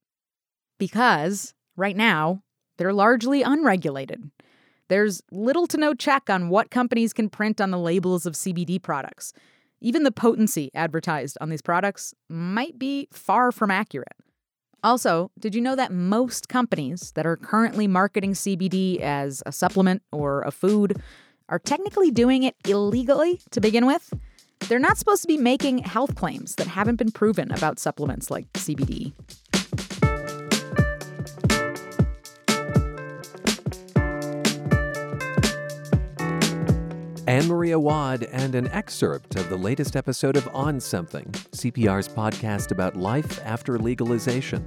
[0.79, 2.43] Because, right now,
[2.77, 4.31] they're largely unregulated.
[4.87, 8.81] There's little to no check on what companies can print on the labels of CBD
[8.81, 9.33] products.
[9.81, 14.15] Even the potency advertised on these products might be far from accurate.
[14.83, 20.01] Also, did you know that most companies that are currently marketing CBD as a supplement
[20.11, 21.01] or a food
[21.47, 24.13] are technically doing it illegally to begin with?
[24.67, 28.51] They're not supposed to be making health claims that haven't been proven about supplements like
[28.53, 29.13] CBD.
[37.33, 42.69] Anne Marie Awad, and an excerpt of the latest episode of On Something, CPR's podcast
[42.69, 44.63] about life after legalization.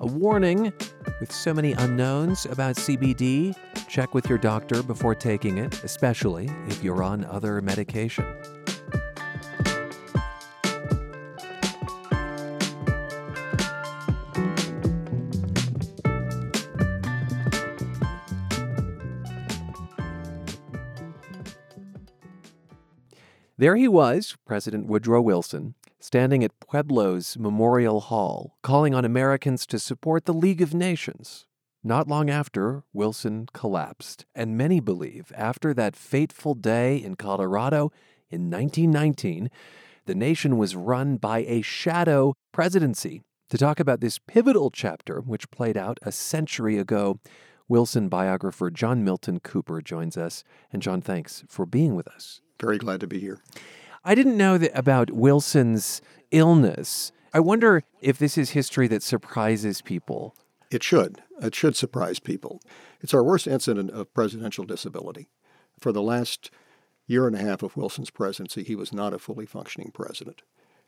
[0.00, 0.70] A warning
[1.18, 3.56] with so many unknowns about CBD,
[3.88, 8.26] check with your doctor before taking it, especially if you're on other medication.
[23.60, 29.80] There he was, President Woodrow Wilson, standing at Pueblo's Memorial Hall, calling on Americans to
[29.80, 31.44] support the League of Nations.
[31.82, 37.90] Not long after, Wilson collapsed, and many believe after that fateful day in Colorado
[38.30, 39.50] in 1919,
[40.06, 43.22] the nation was run by a shadow presidency.
[43.50, 47.18] To talk about this pivotal chapter, which played out a century ago,
[47.66, 50.44] Wilson biographer John Milton Cooper joins us.
[50.72, 52.40] And John, thanks for being with us.
[52.60, 53.38] Very glad to be here.
[54.04, 56.00] I didn't know that about Wilson's
[56.30, 57.12] illness.
[57.32, 60.34] I wonder if this is history that surprises people.
[60.70, 61.22] It should.
[61.40, 62.60] It should surprise people.
[63.00, 65.28] It's our worst incident of presidential disability.
[65.78, 66.50] For the last
[67.06, 70.42] year and a half of Wilson's presidency, he was not a fully functioning president.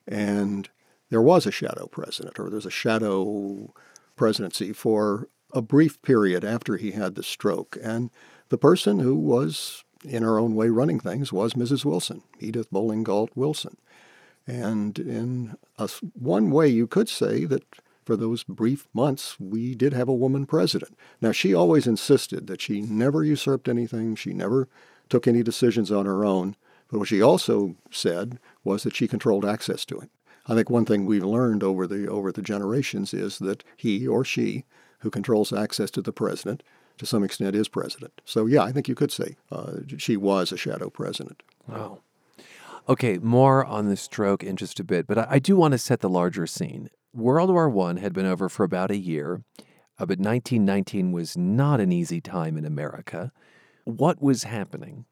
[0.06, 0.68] And
[1.08, 3.72] there was a shadow president, or there's a shadow
[4.16, 7.76] presidency for a brief period after he had the stroke.
[7.82, 8.10] And
[8.48, 11.84] the person who was in her own way running things was Mrs.
[11.84, 13.76] Wilson, Edith Bolling Galt Wilson.
[14.46, 17.64] And in a, one way, you could say that
[18.04, 20.96] for those brief months, we did have a woman president.
[21.20, 24.68] Now, she always insisted that she never usurped anything, she never
[25.08, 26.56] took any decisions on her own.
[26.88, 30.10] But what she also said was that she controlled access to him.
[30.46, 34.24] I think one thing we've learned over the over the generations is that he or
[34.24, 34.64] she
[35.00, 36.62] who controls access to the president
[37.00, 38.20] to some extent is president.
[38.26, 41.42] So yeah, I think you could say uh, she was a shadow president.
[41.66, 42.00] Wow.
[42.90, 45.78] Okay, more on the stroke in just a bit, but I, I do want to
[45.78, 46.90] set the larger scene.
[47.14, 51.80] World War I had been over for about a year, uh, but 1919 was not
[51.80, 53.32] an easy time in America.
[53.84, 55.06] What was happening?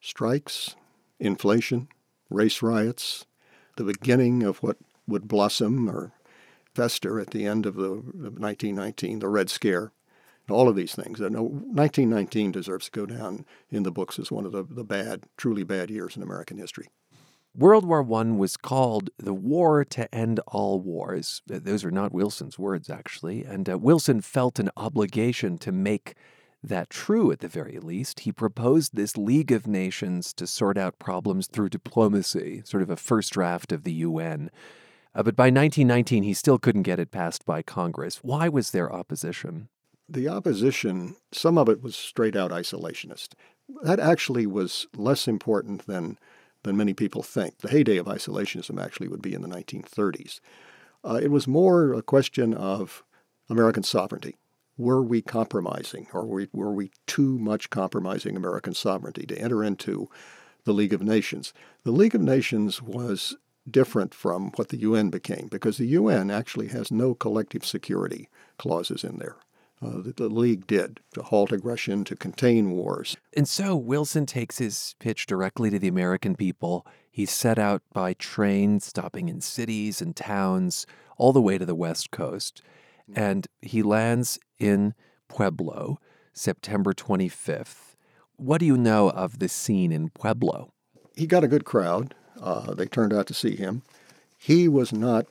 [0.00, 0.74] Strikes,
[1.20, 1.88] inflation,
[2.30, 3.26] race riots,
[3.76, 6.12] the beginning of what would blossom or
[6.74, 9.92] fester at the end of the of 1919, the Red Scare
[10.50, 11.20] all of these things.
[11.20, 15.64] 1919 deserves to go down in the books as one of the, the bad, truly
[15.64, 16.88] bad years in American history.
[17.56, 21.40] World War I was called the war to end all wars.
[21.46, 23.44] Those are not Wilson's words, actually.
[23.44, 26.14] And uh, Wilson felt an obligation to make
[26.62, 28.20] that true at the very least.
[28.20, 32.96] He proposed this League of Nations to sort out problems through diplomacy, sort of a
[32.96, 34.50] first draft of the UN.
[35.14, 38.18] Uh, but by 1919, he still couldn't get it passed by Congress.
[38.22, 39.68] Why was there opposition?
[40.08, 43.30] The opposition, some of it was straight out isolationist.
[43.82, 46.18] That actually was less important than,
[46.62, 47.58] than many people think.
[47.58, 50.40] The heyday of isolationism actually would be in the 1930s.
[51.04, 53.02] Uh, it was more a question of
[53.48, 54.36] American sovereignty.
[54.78, 59.64] Were we compromising, or were we, were we too much compromising American sovereignty to enter
[59.64, 60.08] into
[60.64, 61.54] the League of Nations?
[61.84, 63.36] The League of Nations was
[63.68, 68.28] different from what the UN became because the UN actually has no collective security
[68.58, 69.36] clauses in there.
[69.82, 73.14] Uh, that the League did to halt aggression, to contain wars.
[73.36, 76.86] And so Wilson takes his pitch directly to the American people.
[77.10, 80.86] He's set out by train, stopping in cities and towns
[81.18, 82.62] all the way to the West Coast.
[83.14, 84.94] And he lands in
[85.28, 85.98] Pueblo
[86.32, 87.96] September 25th.
[88.36, 90.72] What do you know of the scene in Pueblo?
[91.14, 92.14] He got a good crowd.
[92.40, 93.82] Uh, they turned out to see him.
[94.36, 95.26] He was not,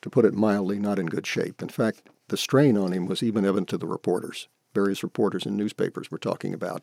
[0.00, 1.60] to put it mildly, not in good shape.
[1.60, 4.48] In fact, the strain on him was even evident to the reporters.
[4.74, 6.82] Various reporters in newspapers were talking about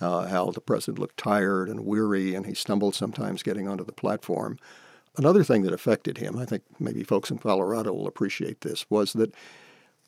[0.00, 3.92] uh, how the president looked tired and weary, and he stumbled sometimes getting onto the
[3.92, 4.58] platform.
[5.16, 9.12] Another thing that affected him, I think maybe folks in Colorado will appreciate this, was
[9.12, 9.34] that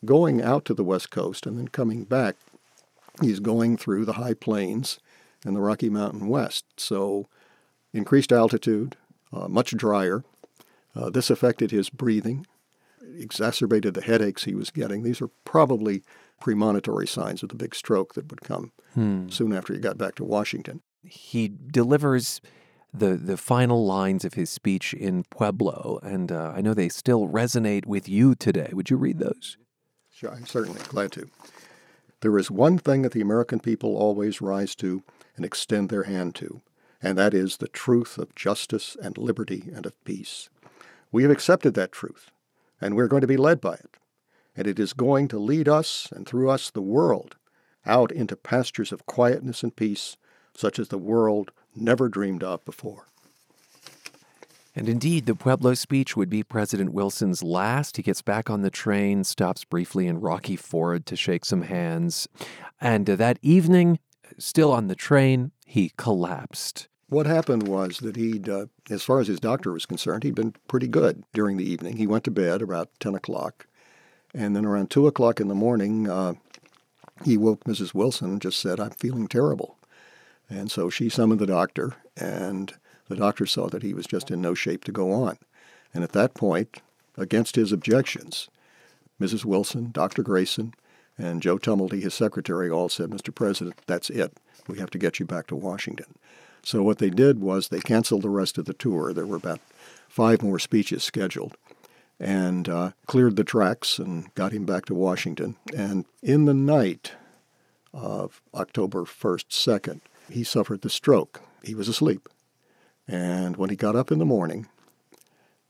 [0.04, 2.36] going out to the West Coast and then coming back,
[3.20, 4.98] he's going through the high plains
[5.44, 6.64] and the Rocky Mountain West.
[6.76, 7.28] So,
[7.92, 8.96] increased altitude,
[9.32, 10.24] uh, much drier.
[10.96, 12.46] Uh, this affected his breathing
[13.16, 15.02] exacerbated the headaches he was getting.
[15.02, 16.02] These are probably
[16.40, 19.28] premonitory signs of the big stroke that would come hmm.
[19.28, 20.82] soon after he got back to Washington.
[21.02, 22.40] He delivers
[22.92, 27.28] the the final lines of his speech in Pueblo, and uh, I know they still
[27.28, 28.70] resonate with you today.
[28.72, 29.56] Would you read those?
[30.10, 31.28] Sure, I'm certainly glad to.
[32.20, 35.02] There is one thing that the American people always rise to
[35.36, 36.62] and extend their hand to,
[37.02, 40.48] and that is the truth of justice and liberty and of peace.
[41.10, 42.30] We have accepted that truth
[42.80, 43.96] and we're going to be led by it.
[44.56, 47.36] And it is going to lead us, and through us the world,
[47.86, 50.16] out into pastures of quietness and peace,
[50.56, 53.06] such as the world never dreamed of before.
[54.76, 57.96] And indeed, the Pueblo speech would be President Wilson's last.
[57.96, 62.28] He gets back on the train, stops briefly in Rocky Ford to shake some hands.
[62.80, 64.00] And uh, that evening,
[64.36, 66.88] still on the train, he collapsed.
[67.14, 70.56] What happened was that he'd, uh, as far as his doctor was concerned, he'd been
[70.66, 71.96] pretty good during the evening.
[71.96, 73.68] He went to bed about 10 o'clock.
[74.34, 76.34] And then around 2 o'clock in the morning, uh,
[77.24, 77.94] he woke Mrs.
[77.94, 79.78] Wilson and just said, I'm feeling terrible.
[80.50, 82.72] And so she summoned the doctor, and
[83.08, 85.38] the doctor saw that he was just in no shape to go on.
[85.94, 86.78] And at that point,
[87.16, 88.48] against his objections,
[89.20, 89.44] Mrs.
[89.44, 90.24] Wilson, Dr.
[90.24, 90.74] Grayson,
[91.16, 93.32] and Joe Tumulty, his secretary, all said, Mr.
[93.32, 94.36] President, that's it.
[94.66, 96.06] We have to get you back to Washington.
[96.64, 99.12] So what they did was they canceled the rest of the tour.
[99.12, 99.60] There were about
[100.08, 101.56] five more speeches scheduled
[102.18, 105.56] and uh, cleared the tracks and got him back to Washington.
[105.76, 107.12] And in the night
[107.92, 110.00] of October 1st, 2nd,
[110.30, 111.42] he suffered the stroke.
[111.62, 112.28] He was asleep.
[113.06, 114.66] And when he got up in the morning,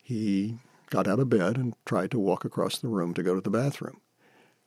[0.01, 0.59] he
[0.91, 3.51] got out of bed and tried to walk across the room to go to the
[3.51, 4.01] bathroom.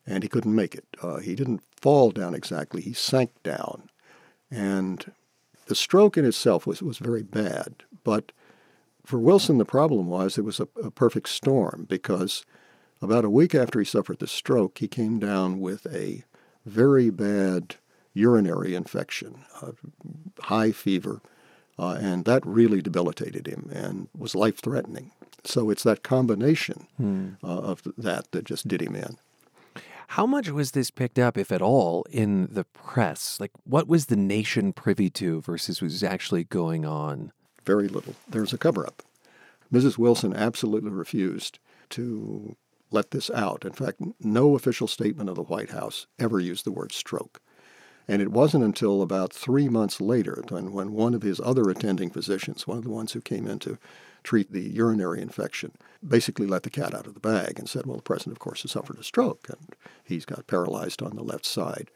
[0.05, 0.85] And he couldn't make it.
[1.01, 3.89] Uh, he didn't fall down exactly, he sank down.
[4.51, 5.11] And
[5.67, 8.31] the stroke in itself was, was very bad, but
[9.05, 12.45] for Wilson, the problem was it was a, a perfect storm because
[13.01, 16.23] about a week after he suffered the stroke, he came down with a
[16.65, 17.75] very bad
[18.13, 19.73] urinary infection, a
[20.43, 21.21] high fever,
[21.79, 25.11] uh, and that really debilitated him and was life threatening.
[25.43, 27.29] So it's that combination hmm.
[27.43, 29.17] uh, of that that just did him in.
[30.11, 33.39] How much was this picked up, if at all, in the press?
[33.39, 37.31] Like, what was the nation privy to versus what was actually going on?
[37.65, 38.15] Very little.
[38.27, 39.03] There's a cover up.
[39.71, 39.97] Mrs.
[39.97, 42.55] Wilson absolutely refused to
[42.89, 43.65] let this out.
[43.65, 47.41] In fact, no official statement of the White House ever used the word stroke.
[48.07, 52.09] And it wasn't until about three months later when, when one of his other attending
[52.09, 53.77] physicians, one of the ones who came in to
[54.27, 55.71] treat the urinary infection,
[56.05, 58.61] basically let the cat out of the bag and said, well, the president, of course,
[58.63, 59.73] has suffered a stroke and
[60.03, 61.89] he's got paralyzed on the left side.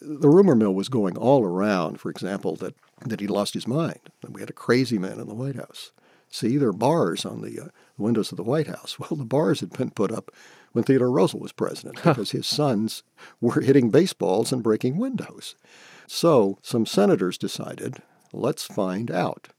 [0.00, 2.74] The rumor mill was going all around, for example, that,
[3.06, 5.92] that he lost his mind, that we had a crazy man in the White House.
[6.28, 8.96] See, there are bars on the uh, windows of the White House.
[8.98, 10.32] Well, the bars had been put up
[10.72, 13.04] when Theodore Roosevelt was president because his sons
[13.40, 15.54] were hitting baseballs and breaking windows.
[16.08, 19.50] So some senators decided, let's find out.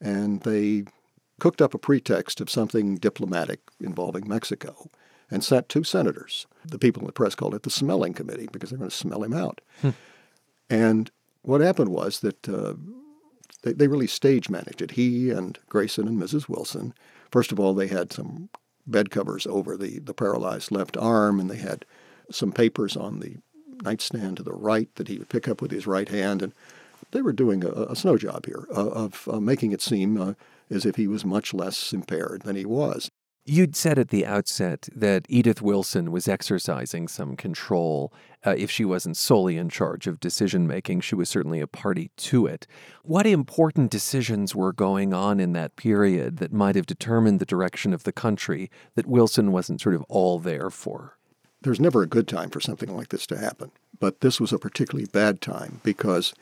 [0.00, 0.84] And they
[1.42, 4.88] cooked up a pretext of something diplomatic involving Mexico
[5.28, 6.46] and sent two senators.
[6.64, 9.24] The people in the press called it the smelling committee because they're going to smell
[9.24, 9.60] him out.
[9.80, 9.90] Hmm.
[10.70, 11.10] And
[11.42, 12.74] what happened was that uh,
[13.64, 14.92] they, they really stage managed it.
[14.92, 16.48] He and Grayson and Mrs.
[16.48, 16.94] Wilson,
[17.32, 18.48] first of all, they had some
[18.86, 21.84] bed covers over the, the paralyzed left arm, and they had
[22.30, 23.38] some papers on the
[23.82, 26.40] nightstand to the right that he would pick up with his right hand.
[26.40, 26.52] And
[27.10, 30.34] they were doing a, a snow job here uh, of uh, making it seem uh,
[30.72, 33.10] as if he was much less impaired than he was.
[33.44, 38.12] You'd said at the outset that Edith Wilson was exercising some control.
[38.46, 42.12] Uh, if she wasn't solely in charge of decision making, she was certainly a party
[42.18, 42.68] to it.
[43.02, 47.92] What important decisions were going on in that period that might have determined the direction
[47.92, 51.18] of the country that Wilson wasn't sort of all there for?
[51.62, 54.58] There's never a good time for something like this to happen, but this was a
[54.58, 56.32] particularly bad time because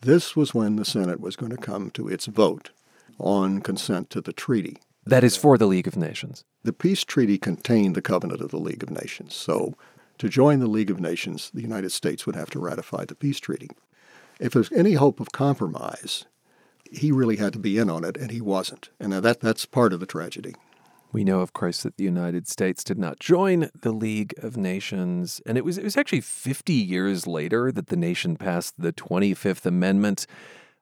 [0.00, 2.70] this was when the Senate was going to come to its vote
[3.22, 4.78] on consent to the treaty.
[5.04, 6.44] That is for the League of Nations.
[6.62, 9.34] The peace treaty contained the covenant of the League of Nations.
[9.34, 9.74] So
[10.18, 13.40] to join the League of Nations, the United States would have to ratify the peace
[13.40, 13.68] treaty.
[14.38, 16.26] If there's any hope of compromise,
[16.90, 18.90] he really had to be in on it, and he wasn't.
[19.00, 20.54] And that, that's part of the tragedy.
[21.12, 25.42] We know, of course, that the United States did not join the League of Nations,
[25.44, 29.66] and it was it was actually 50 years later that the nation passed the 25th
[29.66, 30.26] Amendment,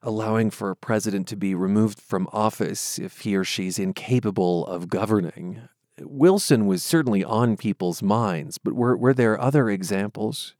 [0.03, 4.89] allowing for a president to be removed from office if he or she's incapable of
[4.89, 5.61] governing.
[5.99, 10.55] Wilson was certainly on people's minds, but were were there other examples?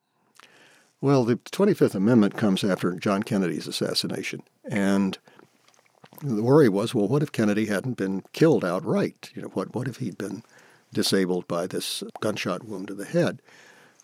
[0.99, 5.17] Well, the 25th Amendment comes after John Kennedy's assassination, and
[6.21, 9.31] the worry was, well, what if Kennedy hadn't been killed outright?
[9.33, 10.43] You know, what what if he'd been
[10.93, 13.41] disabled by this gunshot wound to the head?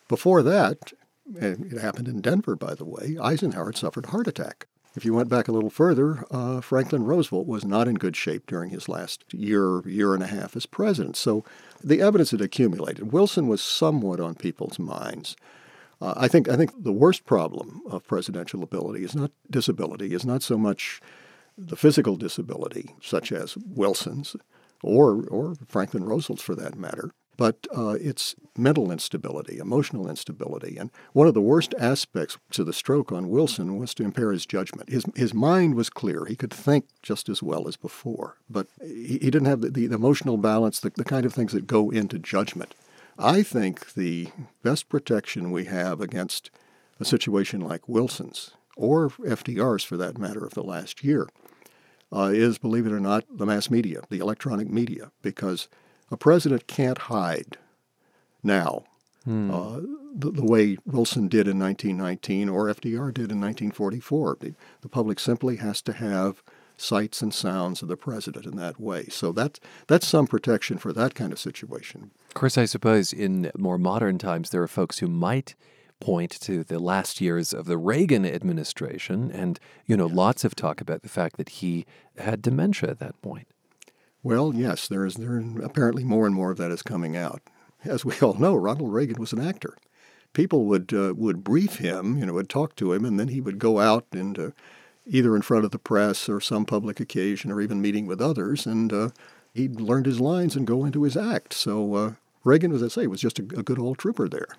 [0.07, 0.93] Before that,
[1.35, 4.67] it happened in Denver, by the way, Eisenhower had suffered heart attack.
[4.97, 8.47] If you went back a little further, uh, Franklin Roosevelt was not in good shape
[8.47, 11.15] during his last year, year and a half as president.
[11.15, 11.45] So
[11.83, 13.11] the evidence had accumulated.
[13.11, 15.35] Wilson was somewhat on people's minds.
[16.01, 20.25] Uh, I think I think the worst problem of presidential ability is not disability, is
[20.25, 20.99] not so much
[21.55, 24.35] the physical disability, such as Wilson's
[24.81, 30.77] or, or Franklin Roosevelt's for that matter, but uh, it's mental instability, emotional instability.
[30.77, 34.45] And one of the worst aspects to the stroke on Wilson was to impair his
[34.45, 34.89] judgment.
[34.89, 36.25] His, his mind was clear.
[36.25, 39.85] He could think just as well as before, but he, he didn't have the, the
[39.85, 42.73] emotional balance, the, the kind of things that go into judgment.
[43.19, 44.29] I think the
[44.63, 46.51] best protection we have against
[46.99, 51.27] a situation like Wilson's, or FDR's for that matter, of the last year,
[52.11, 55.67] uh, is, believe it or not, the mass media, the electronic media, because
[56.11, 57.57] a president can't hide
[58.43, 58.83] now
[59.25, 59.51] hmm.
[59.51, 59.79] uh,
[60.15, 64.37] the, the, way Wilson did in 1919 or FDR did in 1944.
[64.39, 66.41] The, the, public simply has to have
[66.77, 69.07] sights and sounds of the president in that way.
[69.09, 72.11] So that, that's some protection for that kind of situation.
[72.29, 75.55] Of course, I suppose in more modern times there are folks who might
[75.99, 80.79] point to the last years of the Reagan administration, and you know, lots of talk
[80.79, 81.85] about the fact that he
[82.17, 83.47] had dementia at that point.
[84.23, 87.41] Well, yes, there is there apparently more and more of that is coming out.
[87.85, 89.77] As we all know, Ronald Reagan was an actor.
[90.33, 93.41] People would uh, would brief him, you know, would talk to him, and then he
[93.41, 94.49] would go out and uh,
[95.05, 98.65] either in front of the press or some public occasion, or even meeting with others,
[98.65, 99.09] and uh,
[99.53, 101.53] he'd learned his lines and go into his act.
[101.53, 102.13] So uh,
[102.43, 104.49] Reagan, as I say, was just a, a good old trooper there.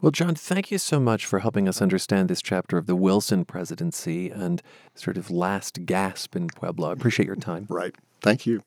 [0.00, 3.46] Well, John, thank you so much for helping us understand this chapter of the Wilson
[3.46, 4.60] presidency and
[4.94, 6.90] sort of last gasp in Pueblo.
[6.90, 7.66] I appreciate your time.
[7.70, 7.94] Right.
[8.20, 8.62] Thank you.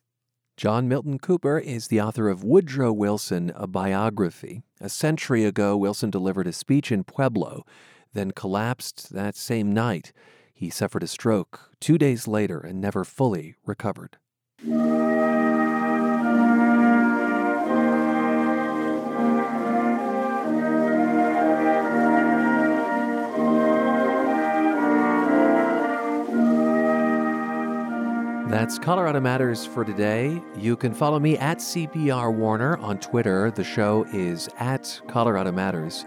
[0.57, 4.63] John Milton Cooper is the author of Woodrow Wilson, a biography.
[4.81, 7.63] A century ago, Wilson delivered a speech in Pueblo,
[8.13, 10.11] then collapsed that same night.
[10.51, 14.17] He suffered a stroke two days later and never fully recovered.
[28.49, 30.41] That's Colorado Matters for today.
[30.57, 33.51] You can follow me at CPR Warner on Twitter.
[33.51, 36.03] The show is at Colorado Matters.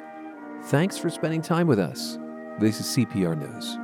[0.65, 2.19] Thanks for spending time with us.
[2.59, 3.79] This is CPR News.